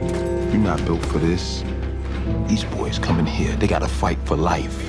You're 0.00 0.58
not 0.58 0.84
built 0.84 1.04
for 1.06 1.18
this. 1.18 1.62
These 2.48 2.64
boys 2.64 2.98
coming 2.98 3.26
here, 3.26 3.54
they 3.56 3.66
gotta 3.66 3.88
fight 3.88 4.18
for 4.24 4.36
life. 4.36 4.88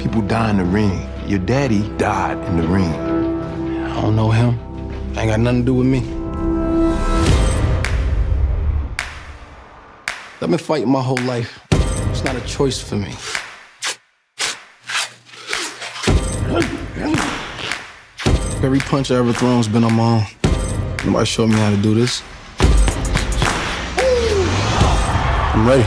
People 0.00 0.22
die 0.22 0.50
in 0.50 0.58
the 0.58 0.64
ring. 0.64 1.08
Your 1.26 1.40
daddy 1.40 1.88
died 1.98 2.38
in 2.46 2.56
the 2.56 2.68
ring. 2.68 2.94
I 3.84 4.00
don't 4.00 4.14
know 4.14 4.30
him. 4.30 4.60
Ain't 5.18 5.30
got 5.30 5.40
nothing 5.40 5.62
to 5.62 5.66
do 5.66 5.74
with 5.74 5.86
me. 5.88 5.98
I've 10.40 10.50
been 10.50 10.56
fighting 10.58 10.88
my 10.88 11.02
whole 11.02 11.18
life. 11.24 11.58
It's 12.10 12.22
not 12.22 12.36
a 12.36 12.40
choice 12.42 12.80
for 12.80 12.94
me. 12.94 13.10
Every 18.62 18.78
punch 18.78 19.10
I 19.10 19.16
ever 19.16 19.32
thrown's 19.32 19.66
been 19.66 19.82
on 19.82 19.94
my 19.94 20.04
own. 20.04 20.24
Nobody 21.04 21.26
showed 21.26 21.48
me 21.48 21.56
how 21.56 21.70
to 21.70 21.76
do 21.76 21.92
this. 21.96 22.22
I'm 25.54 25.66
ready. 25.66 25.82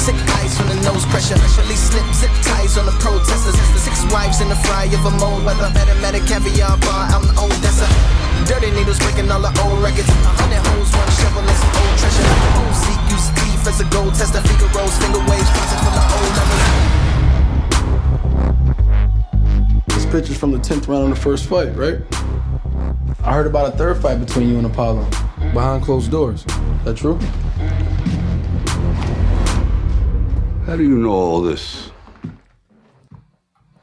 Sick, 0.00 0.16
eyes 0.40 0.56
from 0.56 0.68
the 0.72 0.80
nose 0.80 1.04
pressure. 1.12 1.36
Release 1.60 1.92
slip, 1.92 2.08
zip 2.16 2.32
ties 2.40 2.78
on 2.78 2.86
the 2.86 2.96
protesters. 3.04 3.52
Six 3.76 4.00
wives 4.10 4.40
in 4.40 4.48
the 4.48 4.56
fry 4.64 4.84
of 4.88 5.04
a 5.04 5.10
mold 5.20 5.44
weather. 5.44 5.68
Better 6.00 6.24
caviar 6.24 6.78
bar 6.80 7.12
out 7.12 7.20
in 7.20 7.28
Odessa. 7.36 7.84
Dirty 8.48 8.70
needles 8.72 8.98
breaking 8.98 9.30
all 9.30 9.44
the 9.44 9.52
old 9.60 9.76
records. 9.84 10.08
A 10.08 10.32
hundred 10.40 10.64
hoes, 10.72 10.88
one 10.96 11.10
shovel, 11.20 11.44
and 11.44 11.52
some 11.52 11.76
old 11.76 11.96
treasure. 12.00 12.24
OZ 12.64 12.88
use 13.12 13.28
teeth 13.44 13.68
as 13.68 13.84
a 13.84 13.86
gold 13.92 14.14
tester. 14.16 14.40
Figaro's 14.40 14.96
finger 15.04 15.20
waves, 15.28 15.50
closet 15.52 15.80
full 15.84 15.92
of 15.92 16.16
old. 16.16 16.32
This 19.92 20.06
picture's 20.08 20.38
from 20.40 20.52
the 20.52 20.58
10th 20.64 20.88
round 20.88 21.04
of 21.04 21.10
the 21.10 21.20
first 21.20 21.44
fight, 21.44 21.76
right? 21.76 22.00
I 23.22 23.34
heard 23.34 23.46
about 23.46 23.68
a 23.68 23.76
third 23.76 24.00
fight 24.00 24.18
between 24.18 24.48
you 24.48 24.56
and 24.56 24.64
Apollo. 24.64 25.04
Behind 25.52 25.84
closed 25.84 26.10
doors. 26.10 26.46
Is 26.46 26.84
That 26.84 26.96
true? 26.96 27.18
How 30.70 30.78
do 30.78 30.86
you 30.86 31.02
know 31.02 31.10
all 31.10 31.42
this? 31.42 31.90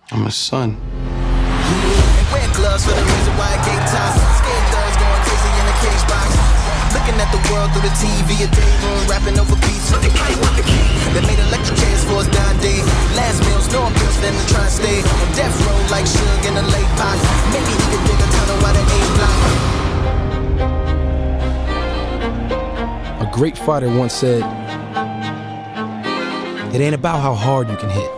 I'm 0.08 0.23
his 0.23 0.39
son. 0.39 0.80
And 0.80 2.28
wear 2.32 2.47
gloves 2.56 2.88
for 2.88 2.95
the 2.95 3.04
reason 3.04 3.36
why 3.36 3.52
I 3.52 3.60
gave 3.60 3.84
time. 3.91 4.15
Scared 4.39 4.65
thugs 4.71 4.95
going 4.95 5.19
crazy 5.28 5.52
in 5.52 5.67
the 5.67 5.76
cage 5.84 6.06
box. 6.08 6.32
Looking 6.95 7.19
at 7.19 7.28
the 7.36 7.43
world 7.52 7.76
through 7.76 7.84
the 7.84 7.91
TV, 8.00 8.39
a 8.39 8.47
day 8.47 8.71
room, 8.88 9.04
rapping 9.12 9.36
over 9.36 9.60
beats 9.67 9.91
with 9.91 10.00
the 10.00 10.15
kite 10.15 10.39
with 10.39 10.56
the 10.56 10.63
key. 10.63 10.88
They 11.12 11.28
made 11.28 11.43
electric 11.52 11.76
chairs 11.76 12.08
for 12.08 12.23
us 12.23 12.32
down 12.32 12.56
day. 12.63 12.80
Last 13.19 13.43
meals, 13.43 13.67
no 13.67 13.84
appeals 13.84 14.15
for 14.15 14.23
them 14.23 14.39
to 14.39 14.45
try 14.47 14.63
and 14.63 14.71
stay. 14.71 15.04
On 15.04 15.28
death 15.36 15.60
row 15.67 15.76
like 15.91 16.08
Suge 16.08 16.47
in 16.47 16.56
the 16.56 16.63
late 16.71 16.91
pot. 16.95 17.19
Maybe 17.52 17.67
he 17.67 17.84
could 17.91 18.00
dig 18.08 18.15
a 18.15 18.28
tunnel 18.32 18.63
while 18.63 18.71
the 18.71 18.88
A 18.88 19.00
block. 19.19 19.43
A 23.19 23.30
great 23.36 23.60
fighter 23.60 23.91
once 23.91 24.15
said, 24.15 24.47
It 26.73 26.82
ain't 26.82 26.95
about 26.95 27.21
how 27.21 27.34
hard 27.34 27.69
you 27.69 27.77
can 27.77 27.89
hit, 27.89 28.12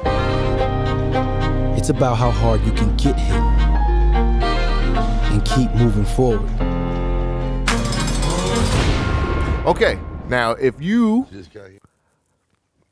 it's 1.77 1.89
about 1.89 2.15
how 2.15 2.31
hard 2.31 2.61
you 2.65 2.71
can 2.71 2.95
get 2.97 3.17
hit 3.17 3.41
and 5.31 5.45
keep 5.45 5.71
moving 5.75 6.05
forward. 6.05 6.49
Okay. 9.65 9.99
Now, 10.27 10.51
if 10.51 10.81
you 10.81 11.27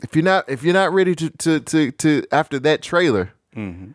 if 0.04 0.16
you're 0.16 0.24
not 0.24 0.50
if 0.50 0.64
you're 0.64 0.74
not 0.74 0.92
ready 0.92 1.16
to 1.16 1.30
to 1.30 1.60
to, 1.60 1.92
to 1.92 2.24
after 2.32 2.60
that 2.60 2.82
trailer, 2.82 3.34
mm-hmm. 3.56 3.92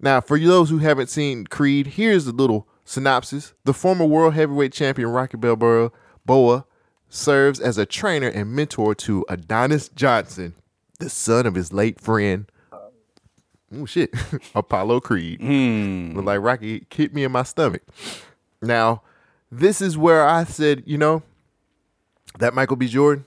now 0.00 0.20
for 0.20 0.38
those 0.38 0.70
who 0.70 0.78
haven't 0.78 1.08
seen 1.08 1.46
Creed, 1.46 1.86
here's 1.88 2.26
a 2.26 2.32
little 2.32 2.66
synopsis: 2.84 3.52
The 3.64 3.74
former 3.74 4.06
world 4.06 4.34
heavyweight 4.34 4.72
champion 4.72 5.08
Rocky 5.10 5.36
Balboa 5.36 5.92
Boa 6.24 6.64
serves 7.10 7.60
as 7.60 7.76
a 7.76 7.84
trainer 7.84 8.28
and 8.28 8.52
mentor 8.52 8.94
to 8.94 9.26
Adonis 9.28 9.88
Johnson, 9.90 10.54
the 11.00 11.10
son 11.10 11.46
of 11.46 11.54
his 11.54 11.72
late 11.72 12.00
friend. 12.00 12.46
Oh 13.72 13.86
shit, 13.86 14.10
Apollo 14.54 15.00
Creed. 15.00 15.40
Look 15.42 16.24
like 16.24 16.40
Rocky 16.40 16.86
hit 16.92 17.14
me 17.14 17.24
in 17.24 17.32
my 17.32 17.42
stomach. 17.44 17.82
Now, 18.62 19.02
this 19.50 19.80
is 19.80 19.96
where 19.96 20.26
I 20.26 20.44
said, 20.44 20.82
you 20.86 20.98
know, 20.98 21.22
that 22.38 22.52
Michael 22.54 22.76
B. 22.76 22.86
Jordan, 22.88 23.26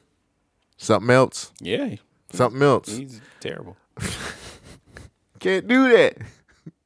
something 0.77 1.09
else, 1.09 1.51
Yeah. 1.61 1.95
something 2.33 2.61
else. 2.61 2.89
He's 2.95 3.21
terrible. 3.39 3.77
Can't 5.39 5.67
do 5.67 5.89
that. 5.91 6.17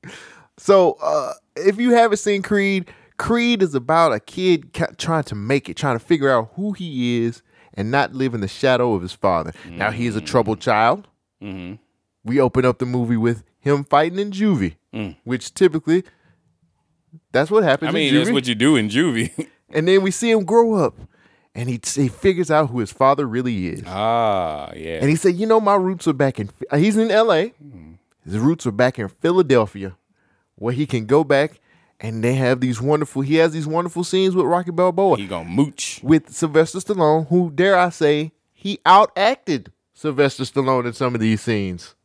So, 0.60 0.98
uh, 1.04 1.34
if 1.56 1.78
you 1.80 1.92
haven't 1.92 2.18
seen 2.18 2.42
Creed, 2.42 2.90
Creed 3.18 3.62
is 3.62 3.76
about 3.76 4.12
a 4.12 4.20
kid 4.20 4.74
ca- 4.74 4.92
trying 4.98 5.24
to 5.26 5.36
make 5.36 5.70
it, 5.70 5.78
trying 5.78 5.98
to 6.00 6.04
figure 6.04 6.32
out 6.32 6.50
who 6.56 6.74
he 6.74 7.24
is 7.24 7.44
and 7.78 7.92
not 7.92 8.14
live 8.14 8.34
in 8.34 8.42
the 8.42 8.48
shadow 8.48 8.94
of 8.94 9.02
his 9.02 9.14
father. 9.14 9.54
Now, 9.70 9.92
he 9.92 10.08
is 10.08 10.16
a 10.18 10.22
troubled 10.22 10.60
child. 10.60 11.08
Mm-hmm. 11.42 11.76
We 12.26 12.42
open 12.42 12.66
up 12.66 12.80
the 12.80 12.86
movie 12.86 13.16
with 13.16 13.44
him 13.60 13.86
fighting 13.86 14.20
in 14.20 14.32
juvie, 14.32 14.76
which 15.24 15.54
typically 15.54 16.04
that's 17.32 17.50
what 17.52 17.64
happens 17.64 17.88
Mm. 17.88 17.92
I 17.92 17.94
mean, 17.94 18.16
that's 18.16 18.32
what 18.32 18.48
you 18.48 18.56
do 18.56 18.76
in 18.76 18.90
juvie. 18.90 19.48
and 19.70 19.88
then 19.88 20.02
we 20.02 20.12
see 20.12 20.32
him 20.32 20.44
grow 20.44 20.74
up 20.74 20.96
and 21.56 21.70
he 21.70 21.80
he 21.96 22.08
figures 22.08 22.52
out 22.52 22.70
who 22.70 22.80
his 22.80 22.92
father 22.92 23.26
really 23.26 23.68
is. 23.68 23.84
Ah, 23.88 24.72
yeah. 24.76 25.00
And 25.02 25.10
he 25.10 25.16
said, 25.16 25.36
"You 25.36 25.48
know, 25.48 25.60
my 25.60 25.76
roots 25.76 26.08
are 26.08 26.14
back 26.14 26.40
in. 26.40 26.50
He's 26.76 26.98
in 26.98 27.10
L.A. 27.12 27.54
His 28.24 28.38
roots 28.38 28.68
are 28.68 28.72
back 28.72 29.00
in 29.00 29.08
Philadelphia, 29.08 29.96
where 30.56 30.74
he 30.74 30.86
can 30.86 31.06
go 31.06 31.24
back, 31.24 31.60
and 32.00 32.24
they 32.24 32.34
have 32.36 32.60
these 32.60 32.82
wonderful. 32.82 33.22
He 33.22 33.36
has 33.36 33.54
these 33.54 33.68
wonderful 33.68 34.04
scenes 34.04 34.36
with 34.36 34.46
Rocky 34.46 34.72
Balboa. 34.72 35.18
He 35.18 35.28
gonna 35.28 35.50
mooch 35.50 36.00
with 36.04 36.32
Sylvester 36.32 36.80
Stallone, 36.80 37.28
who 37.28 37.52
dare 37.52 37.78
I 37.78 37.90
say 37.90 38.32
he 38.54 38.80
outacted 38.86 39.68
Sylvester 39.94 40.44
Stallone 40.44 40.86
in 40.86 40.94
some 40.94 41.16
of 41.16 41.22
these 41.22 41.42
scenes. 41.42 41.96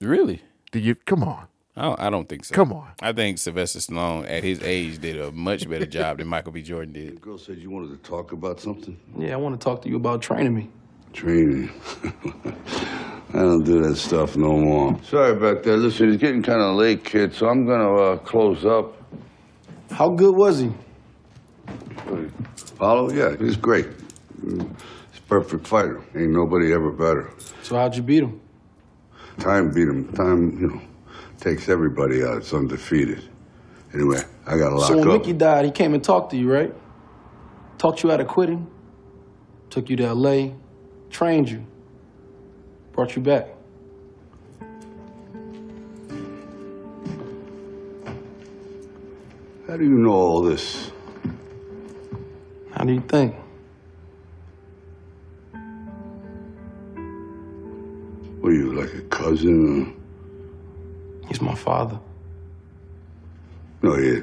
Really? 0.00 0.42
Do 0.72 0.78
you 0.78 0.94
come 0.94 1.22
on? 1.22 1.46
I 1.74 1.82
don't, 1.82 2.00
I 2.00 2.10
don't 2.10 2.28
think 2.28 2.44
so. 2.44 2.54
Come 2.54 2.72
on. 2.72 2.90
I 3.00 3.12
think 3.12 3.38
Sylvester 3.38 3.78
Stallone 3.78 4.28
at 4.28 4.44
his 4.44 4.60
age 4.62 4.98
did 4.98 5.18
a 5.18 5.32
much 5.32 5.68
better 5.68 5.86
job 5.86 6.18
than 6.18 6.26
Michael 6.26 6.52
B. 6.52 6.60
Jordan 6.60 6.92
did. 6.92 7.20
Girl 7.20 7.38
said 7.38 7.58
you 7.58 7.70
wanted 7.70 7.90
to 7.90 8.08
talk 8.08 8.32
about 8.32 8.60
something. 8.60 8.98
Yeah, 9.16 9.32
I 9.32 9.36
want 9.36 9.58
to 9.58 9.64
talk 9.64 9.80
to 9.82 9.88
you 9.88 9.96
about 9.96 10.20
training 10.20 10.54
me. 10.54 10.70
Training. 11.14 11.70
I 13.34 13.38
don't 13.38 13.64
do 13.64 13.80
that 13.82 13.96
stuff 13.96 14.36
no 14.36 14.58
more. 14.58 15.00
Sorry 15.04 15.32
about 15.32 15.62
that. 15.62 15.76
Listen, 15.78 16.10
it's 16.12 16.20
getting 16.20 16.42
kind 16.42 16.60
of 16.60 16.76
late, 16.76 17.02
kid, 17.02 17.34
so 17.34 17.48
I'm 17.48 17.66
gonna 17.66 17.94
uh, 17.94 18.16
close 18.18 18.66
up. 18.66 18.94
How 19.90 20.10
good 20.10 20.36
was 20.36 20.58
he? 20.60 20.72
Paulo? 22.76 23.10
Yeah, 23.10 23.34
he's 23.36 23.56
great. 23.56 23.86
He's 24.42 24.60
a 24.60 25.22
perfect 25.28 25.66
fighter. 25.66 26.02
Ain't 26.14 26.32
nobody 26.32 26.72
ever 26.74 26.90
better. 26.90 27.30
So 27.62 27.76
how'd 27.76 27.96
you 27.96 28.02
beat 28.02 28.22
him? 28.22 28.40
Time 29.38 29.70
beat 29.70 29.88
him. 29.88 30.12
Time, 30.12 30.58
you 30.60 30.66
know, 30.68 30.80
takes 31.40 31.70
everybody 31.70 32.22
out. 32.22 32.38
It's 32.38 32.52
undefeated. 32.52 33.22
Anyway, 33.94 34.20
I 34.46 34.58
gotta 34.58 34.74
lock 34.74 34.88
so 34.88 34.98
when 34.98 35.08
up. 35.08 35.20
Mickey 35.20 35.32
died, 35.32 35.64
he 35.64 35.70
came 35.70 35.94
and 35.94 36.04
talked 36.04 36.32
to 36.32 36.36
you, 36.36 36.52
right? 36.52 36.74
Talked 37.78 38.02
you 38.02 38.12
out 38.12 38.20
of 38.20 38.28
quitting. 38.28 38.66
Took 39.70 39.88
you 39.88 39.96
to 39.96 40.04
L.A. 40.04 40.54
Trained 41.08 41.48
you. 41.50 41.66
Brought 42.92 43.16
you 43.16 43.22
back. 43.22 43.48
How 49.66 49.76
do 49.78 49.84
you 49.84 49.96
know 49.96 50.12
all 50.12 50.42
this? 50.42 50.90
How 52.72 52.84
do 52.84 52.92
you 52.92 53.00
think? 53.00 53.34
What 58.40 58.50
are 58.50 58.52
you, 58.52 58.72
like 58.72 58.92
a 58.92 59.00
cousin? 59.02 59.98
He's 61.28 61.40
my 61.40 61.54
father. 61.54 61.98
No, 63.80 63.94
he. 63.94 64.22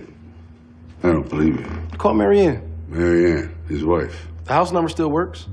I 1.04 1.12
don't 1.12 1.28
believe 1.28 1.60
you. 1.60 1.98
Call 1.98 2.14
Mary 2.14 2.42
Anne. 2.42 2.62
Marianne, 2.88 3.56
his 3.68 3.84
wife. 3.84 4.28
The 4.46 4.54
house 4.54 4.72
number 4.72 4.90
still 4.90 5.10
works? 5.10 5.48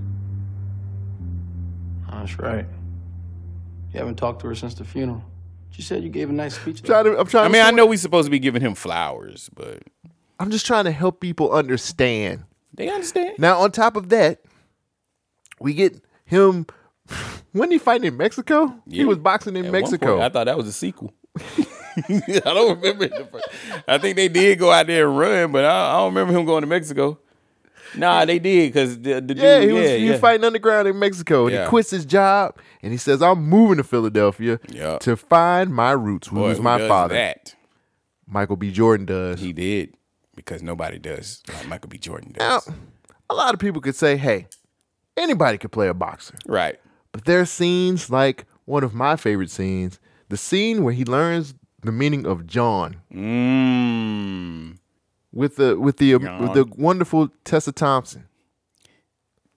That's 2.10 2.38
right. 2.38 2.66
You 3.92 3.98
haven't 4.00 4.16
talked 4.16 4.40
to 4.42 4.48
her 4.48 4.54
since 4.54 4.74
the 4.74 4.84
funeral. 4.84 5.24
She 5.70 5.82
said 5.82 6.02
you 6.02 6.08
gave 6.08 6.30
a 6.30 6.32
nice 6.32 6.54
speech. 6.58 6.82
Trying 6.82 7.04
to, 7.04 7.18
I'm 7.18 7.26
trying. 7.26 7.44
I 7.44 7.48
to 7.48 7.52
mean, 7.52 7.62
I 7.62 7.70
know 7.70 7.86
we're 7.86 7.98
supposed 7.98 8.26
to 8.26 8.30
be 8.30 8.38
giving 8.38 8.62
him 8.62 8.74
flowers, 8.74 9.50
but 9.54 9.82
I'm 10.38 10.50
just 10.50 10.66
trying 10.66 10.84
to 10.84 10.92
help 10.92 11.20
people 11.20 11.52
understand. 11.52 12.44
they 12.74 12.88
understand. 12.88 13.38
Now, 13.38 13.58
on 13.60 13.72
top 13.72 13.96
of 13.96 14.08
that, 14.10 14.40
we 15.60 15.74
get 15.74 16.00
him. 16.24 16.66
When 17.52 17.70
he 17.70 17.78
fighting 17.78 18.06
in 18.08 18.16
Mexico? 18.16 18.74
He 18.88 19.04
was 19.04 19.18
boxing 19.18 19.56
in 19.56 19.66
At 19.66 19.72
Mexico. 19.72 20.14
point, 20.16 20.22
I 20.22 20.28
thought 20.28 20.44
that 20.44 20.56
was 20.56 20.66
a 20.66 20.72
sequel. 20.72 21.14
I 22.08 22.40
don't 22.44 22.80
remember. 22.80 23.08
The 23.08 23.28
first. 23.30 23.48
I 23.88 23.96
think 23.98 24.16
they 24.16 24.28
did 24.28 24.58
go 24.58 24.70
out 24.70 24.86
there 24.86 25.08
and 25.08 25.16
run, 25.18 25.52
but 25.52 25.64
I, 25.64 25.90
I 25.90 25.96
don't 25.98 26.14
remember 26.14 26.38
him 26.38 26.44
going 26.44 26.60
to 26.62 26.66
Mexico. 26.66 27.18
Nah, 27.94 28.24
they 28.24 28.38
did 28.38 28.72
because 28.72 29.00
the, 29.00 29.20
the 29.20 29.34
yeah, 29.34 29.60
he 29.60 29.72
was, 29.72 29.84
yeah, 29.84 29.96
he 29.96 30.08
yeah. 30.08 30.18
fighting 30.18 30.44
underground 30.44 30.88
in 30.88 30.98
Mexico, 30.98 31.46
and 31.46 31.54
Yeah. 31.54 31.64
he 31.64 31.68
quits 31.68 31.90
his 31.90 32.04
job, 32.04 32.56
and 32.82 32.92
he 32.92 32.98
says, 32.98 33.22
"I'm 33.22 33.44
moving 33.48 33.76
to 33.76 33.84
Philadelphia 33.84 34.58
Yeah. 34.68 34.98
to 34.98 35.16
find 35.16 35.72
my 35.74 35.92
roots, 35.92 36.28
who 36.28 36.36
Boy, 36.36 36.48
was 36.48 36.60
my 36.60 36.78
does 36.78 36.88
father." 36.88 37.14
That 37.14 37.54
Michael 38.26 38.56
B. 38.56 38.70
Jordan 38.72 39.06
does. 39.06 39.40
he 39.40 39.52
did 39.52 39.94
because 40.34 40.62
nobody 40.62 40.98
does 40.98 41.42
like 41.48 41.68
Michael 41.68 41.88
B. 41.88 41.98
Jordan 41.98 42.34
Now, 42.38 42.60
does. 42.60 42.70
a 43.30 43.34
lot 43.34 43.54
of 43.54 43.60
people 43.60 43.80
could 43.80 43.94
say, 43.96 44.16
"Hey, 44.16 44.48
anybody 45.16 45.58
could 45.58 45.72
play 45.72 45.88
a 45.88 45.94
boxer," 45.94 46.34
right? 46.46 46.78
but 47.12 47.24
there 47.24 47.40
are 47.40 47.46
scenes 47.46 48.10
like 48.10 48.44
one 48.66 48.82
of 48.84 48.92
my 48.94 49.16
favorite 49.16 49.50
scenes, 49.50 49.98
the 50.28 50.36
scene 50.36 50.82
where 50.82 50.92
he 50.92 51.04
learns 51.04 51.54
the 51.82 51.92
meaning 51.92 52.26
of 52.26 52.46
John 52.46 52.96
Mm, 53.14 54.76
with 55.36 55.56
the 55.56 55.78
with 55.78 55.98
the 55.98 56.14
with 56.16 56.54
the 56.54 56.64
wonderful 56.76 57.28
Tessa 57.44 57.70
Thompson. 57.72 58.24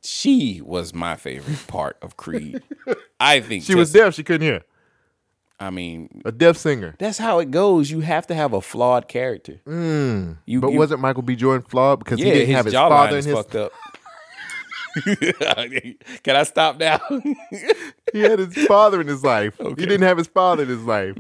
she 0.04 0.62
was 0.64 0.94
my 0.94 1.16
favorite 1.16 1.66
part 1.68 1.98
of 2.02 2.18
Creed. 2.18 2.62
I 3.20 3.40
think 3.42 3.64
She 3.64 3.76
was 3.76 3.92
deaf; 3.92 4.14
she 4.14 4.24
couldn't 4.24 4.46
hear. 4.48 4.64
I 5.62 5.72
mean, 5.72 6.22
A 6.24 6.32
deaf 6.32 6.56
singer. 6.56 6.96
that's 7.00 7.18
how 7.18 7.40
it 7.40 7.52
goes. 7.52 7.92
You 7.92 8.00
have 8.00 8.26
to 8.28 8.34
have 8.34 8.54
a 8.54 8.62
flawed 8.62 9.10
character. 9.10 9.60
Mm. 9.68 10.38
You- 10.46 10.62
but 10.62 10.72
you- 10.72 10.78
wasn't 10.80 11.02
Michael 11.02 11.22
B. 11.24 11.36
Jordan 11.36 11.66
flawed 11.68 12.00
because 12.00 12.18
yeah, 12.20 12.26
he 12.28 12.32
didn't 12.32 12.48
his 12.48 12.56
have 12.56 12.66
his 12.66 12.74
father 12.76 13.18
in 13.18 13.26
his 13.26 13.34
fucked 13.36 13.56
up. 13.56 13.72
Can 16.24 16.36
I 16.36 16.44
stop 16.44 16.78
now? 16.80 17.00
he 18.14 18.22
had 18.22 18.40
his 18.40 18.66
father 18.68 19.02
in 19.02 19.08
his 19.08 19.24
life. 19.24 19.54
He 19.58 19.76
didn't 19.86 20.02
have 20.04 20.18
his 20.18 20.28
father 20.28 20.64
in 20.64 20.70
his 20.70 20.84
life. 20.84 21.16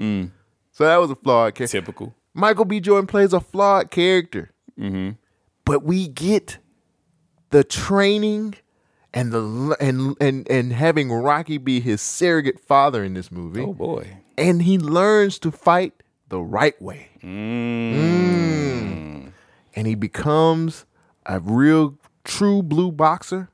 So 0.71 0.85
that 0.85 0.97
was 0.97 1.11
a 1.11 1.15
flawed 1.15 1.55
character. 1.55 1.77
Mm. 1.77 1.81
Typical. 1.85 2.15
Michael 2.33 2.65
B. 2.65 2.79
Jordan 2.79 3.07
plays 3.07 3.33
a 3.33 3.39
flawed 3.39 3.91
character. 3.91 4.51
Mm-hmm. 4.79 5.11
But 5.65 5.83
we 5.83 6.07
get 6.07 6.57
the 7.49 7.63
training 7.63 8.55
and 9.13 9.31
the 9.31 9.75
and 9.79 10.15
and 10.21 10.49
and 10.49 10.73
having 10.73 11.11
Rocky 11.11 11.57
be 11.57 11.79
his 11.79 12.01
surrogate 12.01 12.59
father 12.59 13.03
in 13.03 13.13
this 13.13 13.31
movie. 13.31 13.61
Oh 13.61 13.73
boy. 13.73 14.17
And 14.37 14.61
he 14.63 14.77
learns 14.77 15.39
to 15.39 15.51
fight 15.51 15.93
the 16.29 16.39
right 16.39 16.79
way. 16.81 17.09
Mm. 17.23 17.93
Mm. 17.93 19.31
And 19.75 19.87
he 19.87 19.95
becomes 19.95 20.85
a 21.25 21.39
real 21.39 21.97
true 22.23 22.63
blue 22.63 22.91
boxer. 22.91 23.49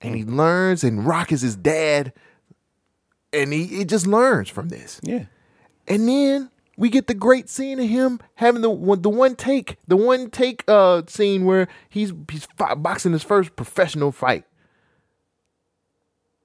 And 0.00 0.14
he 0.14 0.24
learns 0.24 0.84
and 0.84 1.06
Rock 1.06 1.32
is 1.32 1.42
his 1.42 1.56
dad. 1.56 2.12
And 3.32 3.52
he, 3.52 3.64
he 3.64 3.84
just 3.84 4.06
learns 4.06 4.48
from 4.48 4.68
this. 4.68 5.00
Yeah. 5.02 5.24
And 5.88 6.08
then 6.08 6.50
we 6.76 6.88
get 6.88 7.06
the 7.06 7.14
great 7.14 7.48
scene 7.48 7.78
of 7.78 7.88
him 7.88 8.20
having 8.34 8.62
the 8.62 8.70
one, 8.70 9.02
the 9.02 9.10
one 9.10 9.36
take, 9.36 9.76
the 9.86 9.96
one 9.96 10.30
take 10.30 10.64
uh 10.68 11.02
scene 11.06 11.44
where 11.44 11.68
he's 11.88 12.12
he's 12.30 12.46
boxing 12.56 13.12
his 13.12 13.22
first 13.22 13.56
professional 13.56 14.12
fight. 14.12 14.44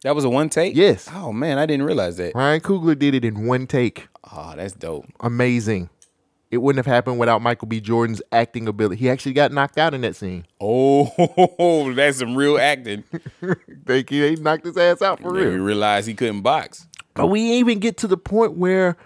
That 0.04 0.16
was 0.16 0.24
a 0.24 0.30
one 0.30 0.50
take? 0.50 0.76
Yes. 0.76 1.10
Oh 1.14 1.34
man, 1.34 1.58
I 1.58 1.66
didn't 1.66 1.86
realize 1.86 2.18
that. 2.18 2.34
Ryan 2.36 2.62
Coogler 2.62 2.98
did 2.98 3.16
it 3.16 3.26
in 3.26 3.46
one 3.46 3.68
take. 3.68 4.08
Oh, 4.32 4.54
that's 4.56 4.74
dope. 4.74 5.06
Amazing. 5.20 5.90
It 6.52 6.58
wouldn't 6.58 6.84
have 6.84 6.92
happened 6.92 7.20
without 7.20 7.44
Michael 7.44 7.68
B. 7.68 7.80
Jordan's 7.80 8.24
acting 8.32 8.68
ability. 8.68 9.00
He 9.00 9.10
actually 9.10 9.34
got 9.34 9.52
knocked 9.52 9.78
out 9.78 9.94
in 9.94 10.02
that 10.02 10.16
scene. 10.16 10.48
Oh, 10.60 11.94
that's 11.96 12.18
some 12.20 12.36
real 12.36 12.58
acting. 12.58 13.04
He 13.88 14.04
he 14.04 14.36
knocked 14.36 14.66
his 14.66 14.78
ass 14.78 15.02
out 15.02 15.20
for 15.20 15.34
real. 15.34 15.52
He 15.52 15.58
realized 15.58 16.08
he 16.08 16.14
couldn't 16.14 16.42
box. 16.42 16.88
But 17.16 17.28
we 17.28 17.42
even 17.42 17.80
get 17.80 17.98
to 17.98 18.08
the 18.08 18.18
point 18.18 18.54
where 18.54 18.98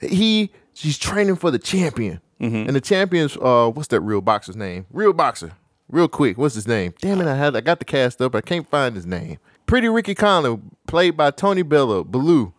he 0.00 0.50
she's 0.74 0.98
training 0.98 1.36
for 1.36 1.50
the 1.50 1.58
champion. 1.58 2.20
Mm-hmm. 2.40 2.66
And 2.68 2.76
the 2.76 2.80
champion's 2.80 3.36
uh 3.36 3.70
what's 3.70 3.88
that 3.88 4.00
real 4.00 4.20
boxer's 4.20 4.56
name? 4.56 4.86
Real 4.90 5.12
boxer. 5.12 5.52
Real 5.88 6.08
quick. 6.08 6.36
What's 6.36 6.54
his 6.54 6.66
name? 6.66 6.94
Damn 7.00 7.20
it, 7.20 7.26
I 7.26 7.36
had 7.36 7.56
I 7.56 7.60
got 7.60 7.78
the 7.78 7.84
cast 7.84 8.20
up, 8.20 8.34
I 8.34 8.40
can't 8.40 8.68
find 8.68 8.94
his 8.94 9.06
name. 9.06 9.38
Pretty 9.66 9.88
Ricky 9.88 10.14
Conlon, 10.14 10.62
played 10.86 11.16
by 11.16 11.30
Tony 11.30 11.62
Bellew, 11.62 12.04
Baloo. 12.04 12.52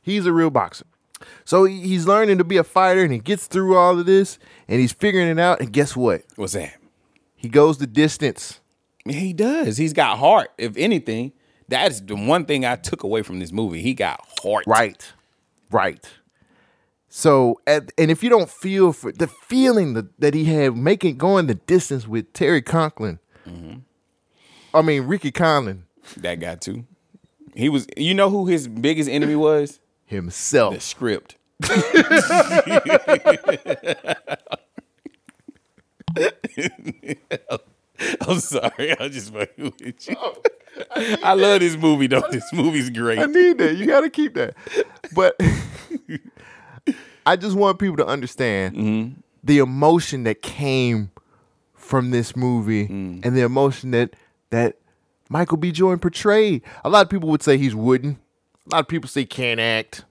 He's 0.00 0.24
a 0.26 0.32
real 0.32 0.50
boxer. 0.50 0.86
So 1.44 1.64
he's 1.64 2.06
learning 2.06 2.38
to 2.38 2.44
be 2.44 2.56
a 2.56 2.64
fighter 2.64 3.02
and 3.02 3.12
he 3.12 3.18
gets 3.18 3.46
through 3.46 3.76
all 3.76 3.98
of 3.98 4.06
this 4.06 4.38
and 4.68 4.80
he's 4.80 4.92
figuring 4.92 5.28
it 5.28 5.38
out. 5.38 5.60
And 5.60 5.72
guess 5.72 5.96
what? 5.96 6.22
What's 6.36 6.52
that? 6.52 6.76
He 7.34 7.48
goes 7.48 7.78
the 7.78 7.86
distance. 7.86 8.60
He 9.08 9.32
does. 9.32 9.76
He's 9.76 9.92
got 9.92 10.18
heart. 10.18 10.50
If 10.58 10.76
anything, 10.76 11.32
that's 11.68 12.00
the 12.00 12.16
one 12.16 12.44
thing 12.44 12.64
I 12.64 12.76
took 12.76 13.02
away 13.02 13.22
from 13.22 13.38
this 13.38 13.52
movie. 13.52 13.82
He 13.82 13.94
got 13.94 14.20
heart. 14.42 14.64
Right. 14.66 15.12
Right. 15.70 16.04
So, 17.16 17.58
at, 17.66 17.92
and 17.96 18.10
if 18.10 18.22
you 18.22 18.28
don't 18.28 18.50
feel 18.50 18.92
for 18.92 19.10
the 19.10 19.26
feeling 19.26 19.94
that, 19.94 20.20
that 20.20 20.34
he 20.34 20.44
had 20.44 20.76
making 20.76 21.16
going 21.16 21.46
the 21.46 21.54
distance 21.54 22.06
with 22.06 22.30
Terry 22.34 22.60
Conklin, 22.60 23.20
mm-hmm. 23.48 23.78
I 24.74 24.82
mean 24.82 25.04
Ricky 25.04 25.32
Conlon 25.32 25.84
That 26.18 26.40
guy 26.40 26.56
too. 26.56 26.84
He 27.54 27.70
was. 27.70 27.86
You 27.96 28.12
know 28.12 28.28
who 28.28 28.44
his 28.44 28.68
biggest 28.68 29.08
enemy 29.08 29.34
was? 29.34 29.80
himself. 30.04 30.74
The 30.74 30.80
script. 30.80 31.36
I'm 38.28 38.40
sorry. 38.40 39.00
I'm 39.00 39.10
just 39.10 39.32
fucking 39.32 39.72
with 39.80 40.06
you. 40.06 40.16
I 41.22 41.34
love 41.34 41.60
this 41.60 41.76
movie 41.76 42.08
though. 42.08 42.24
This 42.30 42.52
movie's 42.52 42.90
great. 42.90 43.18
I 43.18 43.24
need 43.24 43.56
that. 43.58 43.76
You 43.76 43.86
got 43.86 44.02
to 44.02 44.10
keep 44.10 44.34
that. 44.34 44.54
But 45.14 45.38
I 47.26 47.36
just 47.36 47.56
want 47.56 47.78
people 47.78 47.96
to 47.98 48.06
understand 48.06 48.74
Mm-hmm. 48.76 49.20
the 49.44 49.58
emotion 49.58 50.24
that 50.24 50.42
came 50.42 51.10
from 51.74 52.10
this 52.10 52.34
movie 52.36 52.88
Mm. 52.88 53.24
and 53.24 53.36
the 53.36 53.42
emotion 53.42 53.90
that 53.92 54.14
that 54.50 54.76
Michael 55.28 55.56
B. 55.56 55.72
Jordan 55.72 55.98
portrayed. 55.98 56.62
A 56.84 56.88
lot 56.88 57.02
of 57.04 57.10
people 57.10 57.28
would 57.30 57.42
say 57.42 57.58
he's 57.58 57.74
wooden. 57.74 58.18
A 58.66 58.70
lot 58.76 58.80
of 58.80 58.88
people 58.88 59.08
say 59.08 59.22
he 59.22 59.26
can't 59.26 59.58
act. 59.60 60.04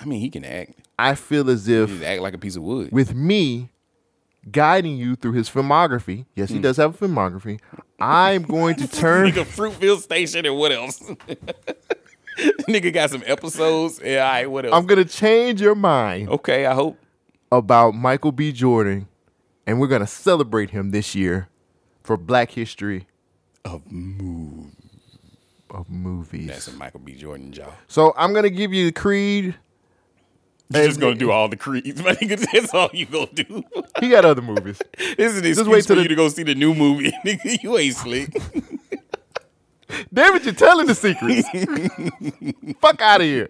I 0.00 0.04
mean, 0.04 0.20
he 0.20 0.28
can 0.30 0.44
act. 0.44 0.74
I 0.98 1.14
feel 1.14 1.48
as 1.50 1.68
if 1.68 2.02
act 2.02 2.20
like 2.20 2.34
a 2.34 2.38
piece 2.38 2.56
of 2.56 2.62
wood. 2.62 2.90
with 2.92 3.14
me 3.14 3.70
guiding 4.50 4.96
you 4.96 5.14
through 5.16 5.32
his 5.32 5.48
filmography. 5.48 6.24
Yes, 6.34 6.50
he 6.50 6.58
Mm. 6.58 6.62
does 6.62 6.76
have 6.78 7.00
a 7.00 7.06
filmography. 7.06 7.60
I'm 8.00 8.42
going 8.42 8.74
to 8.76 8.88
turn 9.02 9.30
Nigga, 9.32 9.44
Fruitvale 9.44 10.00
Station 10.00 10.46
and 10.46 10.56
what 10.56 10.72
else? 10.72 11.00
Nigga 12.68 12.92
got 12.92 13.10
some 13.10 13.22
episodes. 13.26 14.00
Yeah, 14.02 14.24
all 14.24 14.30
right, 14.32 14.50
what 14.50 14.64
else? 14.66 14.74
I'm 14.74 14.86
gonna 14.86 15.04
change 15.04 15.60
your 15.60 15.74
mind. 15.74 16.28
Okay, 16.28 16.66
I 16.66 16.74
hope. 16.74 16.98
About 17.52 17.94
Michael 17.94 18.30
B. 18.32 18.52
Jordan, 18.52 19.08
and 19.66 19.80
we're 19.80 19.88
gonna 19.88 20.06
celebrate 20.06 20.70
him 20.70 20.90
this 20.92 21.14
year 21.14 21.48
for 22.02 22.16
Black 22.16 22.52
History 22.52 23.06
of 23.64 23.90
move 23.90 24.66
of 25.70 25.88
movies. 25.90 26.46
That's 26.48 26.68
a 26.68 26.72
Michael 26.72 27.00
B. 27.00 27.14
Jordan 27.14 27.52
job. 27.52 27.72
So 27.88 28.14
I'm 28.16 28.32
gonna 28.32 28.50
give 28.50 28.72
you 28.72 28.86
the 28.86 28.92
Creed. 28.92 29.54
You're 30.72 30.86
just 30.86 31.00
gonna 31.00 31.16
do 31.16 31.32
all 31.32 31.48
the 31.48 31.56
creeds, 31.56 32.00
my 32.00 32.12
nigga. 32.12 32.46
That's 32.52 32.72
all 32.72 32.90
you 32.92 33.04
gonna 33.06 33.26
do. 33.34 33.64
He 33.98 34.08
got 34.08 34.24
other 34.24 34.42
movies. 34.42 34.80
This 35.16 35.32
is 35.32 35.38
an 35.38 35.42
Just 35.44 35.60
excuse 35.60 35.66
wait 35.66 35.82
for 35.82 35.94
till 35.94 36.02
you 36.02 36.08
to 36.08 36.14
go 36.14 36.28
see 36.28 36.44
the 36.44 36.54
new 36.54 36.74
movie. 36.74 37.10
Nigga, 37.26 37.60
you 37.62 37.76
ain't 37.76 37.96
slick. 37.96 38.30
David, 40.12 40.44
you're 40.44 40.54
telling 40.54 40.86
the 40.86 40.94
secrets. 40.94 41.48
Fuck 42.80 43.00
out 43.00 43.20
of 43.20 43.26
here. 43.26 43.48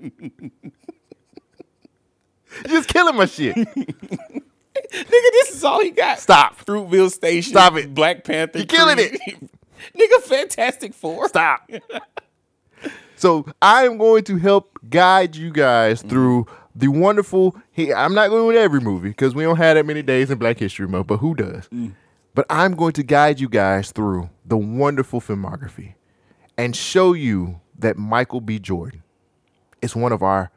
You're 2.64 2.68
just 2.68 2.88
killing 2.88 3.16
my 3.16 3.26
shit. 3.26 3.56
Nigga, 3.56 5.30
this 5.32 5.54
is 5.54 5.64
all 5.64 5.80
he 5.82 5.90
got. 5.90 6.18
Stop. 6.18 6.64
Fruitvale 6.64 7.10
Station. 7.10 7.52
Stop 7.52 7.76
it. 7.76 7.94
Black 7.94 8.24
Panther. 8.24 8.58
You're 8.58 8.66
killing 8.66 8.96
Creed. 8.96 9.48
Nigga, 9.96 10.22
Fantastic 10.22 10.94
Four. 10.94 11.28
Stop. 11.28 11.70
So 13.16 13.46
I 13.60 13.84
am 13.84 13.98
going 13.98 14.24
to 14.24 14.38
help 14.38 14.78
guide 14.88 15.36
you 15.36 15.52
guys 15.52 16.00
mm-hmm. 16.00 16.08
through 16.08 16.46
the 16.74 16.88
wonderful. 16.88 17.56
He, 17.70 17.92
I'm 17.92 18.14
not 18.14 18.30
going 18.30 18.54
do 18.54 18.58
every 18.58 18.80
movie 18.80 19.10
because 19.10 19.34
we 19.34 19.44
don't 19.44 19.56
have 19.56 19.76
that 19.76 19.86
many 19.86 20.02
days 20.02 20.30
in 20.30 20.38
Black 20.38 20.58
History 20.58 20.88
Month, 20.88 21.06
but 21.06 21.18
who 21.18 21.34
does? 21.34 21.68
Mm. 21.68 21.94
But 22.34 22.46
I'm 22.48 22.74
going 22.74 22.92
to 22.94 23.02
guide 23.02 23.40
you 23.40 23.48
guys 23.48 23.92
through 23.92 24.30
the 24.44 24.56
wonderful 24.56 25.20
filmography 25.20 25.94
and 26.60 26.76
show 26.76 27.14
you 27.14 27.58
that 27.78 27.96
Michael 27.96 28.42
B. 28.42 28.58
Jordan 28.58 29.02
is 29.80 29.96
one 29.96 30.12
of 30.12 30.22
our 30.22 30.50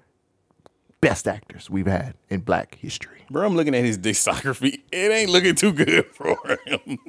best 1.00 1.30
actors 1.30 1.70
we've 1.70 1.88
had 1.88 2.16
in 2.30 2.42
Black 2.42 2.76
history. 2.76 3.24
Bro, 3.30 3.48
I'm 3.48 3.56
looking 3.56 3.74
at 3.74 3.86
his 3.86 3.98
discography. 3.98 4.82
It 4.92 5.12
ain't 5.12 5.30
looking 5.30 5.56
too 5.56 5.72
good 5.72 6.06
for 6.14 6.38
him. 6.66 7.00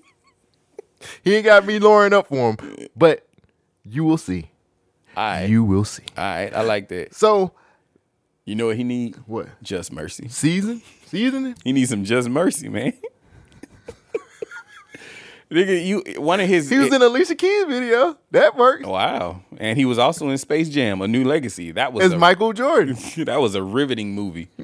He 1.24 1.34
ain't 1.34 1.44
got 1.44 1.66
me 1.66 1.80
lowering 1.80 2.12
up 2.12 2.28
for 2.28 2.50
him, 2.52 2.88
but 2.96 3.26
you 3.82 4.04
will 4.04 4.16
see. 4.16 4.50
All 5.16 5.24
right. 5.24 5.48
You 5.48 5.64
will 5.64 5.84
see. 5.84 6.04
All 6.16 6.24
right, 6.24 6.54
I 6.54 6.62
like 6.62 6.88
that. 6.88 7.14
So, 7.14 7.52
you 8.44 8.54
know 8.54 8.66
what 8.66 8.76
he 8.76 8.84
need? 8.84 9.16
What? 9.26 9.48
Just 9.60 9.92
mercy. 9.92 10.28
Season? 10.28 10.82
Seasoning? 11.06 11.56
He 11.64 11.72
needs 11.72 11.90
some 11.90 12.04
just 12.04 12.28
mercy, 12.28 12.68
man. 12.68 12.92
Nigga, 15.54 15.86
you 15.86 16.20
one 16.20 16.40
of 16.40 16.48
his 16.48 16.68
He 16.68 16.78
was 16.78 16.92
in 16.92 17.00
Alicia 17.00 17.36
Keys 17.36 17.64
video. 17.66 18.18
That 18.32 18.56
worked. 18.56 18.86
Wow. 18.86 19.42
And 19.56 19.78
he 19.78 19.84
was 19.84 19.98
also 19.98 20.28
in 20.28 20.36
Space 20.38 20.68
Jam, 20.68 21.00
A 21.00 21.06
New 21.06 21.22
Legacy. 21.24 21.70
That 21.70 21.92
was 21.92 22.06
As 22.06 22.12
a, 22.12 22.18
Michael 22.18 22.52
Jordan. 22.52 22.96
that 23.24 23.40
was 23.40 23.54
a 23.54 23.62
riveting 23.62 24.14
movie. 24.14 24.48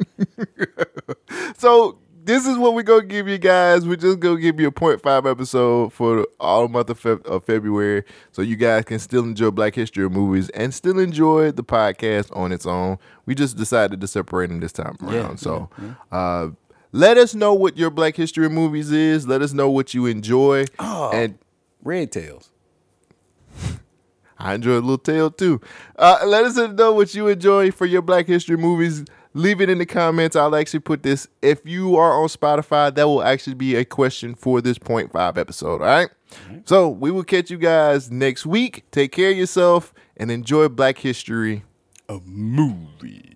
So 1.58 1.98
this 2.24 2.46
is 2.46 2.56
what 2.56 2.74
we're 2.74 2.82
gonna 2.82 3.04
give 3.04 3.28
you 3.28 3.38
guys. 3.38 3.86
We're 3.86 3.96
just 3.96 4.18
gonna 4.20 4.40
give 4.40 4.58
you 4.58 4.68
a 4.68 4.72
0.5 4.72 5.30
episode 5.30 5.92
for 5.92 6.26
all 6.38 6.68
month 6.68 6.90
of, 6.90 7.00
Feb- 7.00 7.26
of 7.26 7.44
February, 7.44 8.04
so 8.32 8.42
you 8.42 8.56
guys 8.56 8.84
can 8.84 8.98
still 8.98 9.24
enjoy 9.24 9.50
Black 9.50 9.74
History 9.74 10.08
movies 10.08 10.48
and 10.50 10.72
still 10.72 10.98
enjoy 10.98 11.52
the 11.52 11.62
podcast 11.64 12.34
on 12.36 12.52
its 12.52 12.66
own. 12.66 12.98
We 13.26 13.34
just 13.34 13.56
decided 13.56 14.00
to 14.00 14.06
separate 14.06 14.48
them 14.48 14.60
this 14.60 14.72
time 14.72 14.96
around. 15.02 15.12
Yeah, 15.12 15.34
so, 15.36 15.70
uh, 16.10 16.48
let 16.92 17.16
us 17.16 17.34
know 17.34 17.54
what 17.54 17.76
your 17.76 17.90
Black 17.90 18.16
History 18.16 18.48
movies 18.48 18.90
is. 18.90 19.26
Let 19.26 19.42
us 19.42 19.52
know 19.52 19.70
what 19.70 19.94
you 19.94 20.06
enjoy. 20.06 20.66
Oh. 20.78 21.10
and 21.12 21.38
Red 21.82 22.12
Tails. 22.12 22.50
I 24.38 24.54
enjoy 24.54 24.72
a 24.72 24.74
little 24.74 24.98
tale 24.98 25.30
too. 25.30 25.60
Uh, 25.96 26.20
let 26.24 26.44
us 26.44 26.56
know 26.56 26.92
what 26.92 27.14
you 27.14 27.28
enjoy 27.28 27.70
for 27.70 27.86
your 27.86 28.02
Black 28.02 28.26
History 28.26 28.56
movies. 28.56 29.04
Leave 29.32 29.60
it 29.60 29.70
in 29.70 29.78
the 29.78 29.86
comments. 29.86 30.34
I'll 30.34 30.56
actually 30.56 30.80
put 30.80 31.02
this. 31.04 31.28
If 31.40 31.64
you 31.64 31.96
are 31.96 32.20
on 32.20 32.28
Spotify, 32.28 32.92
that 32.94 33.04
will 33.04 33.22
actually 33.22 33.54
be 33.54 33.76
a 33.76 33.84
question 33.84 34.34
for 34.34 34.60
this 34.60 34.78
0.5 34.78 35.38
episode. 35.38 35.80
All 35.82 35.86
right. 35.86 36.08
So 36.64 36.88
we 36.88 37.10
will 37.10 37.22
catch 37.22 37.50
you 37.50 37.58
guys 37.58 38.10
next 38.10 38.44
week. 38.46 38.84
Take 38.90 39.12
care 39.12 39.30
of 39.30 39.36
yourself 39.36 39.94
and 40.16 40.30
enjoy 40.30 40.68
Black 40.68 40.98
History. 40.98 41.62
A 42.08 42.18
movie. 42.24 43.29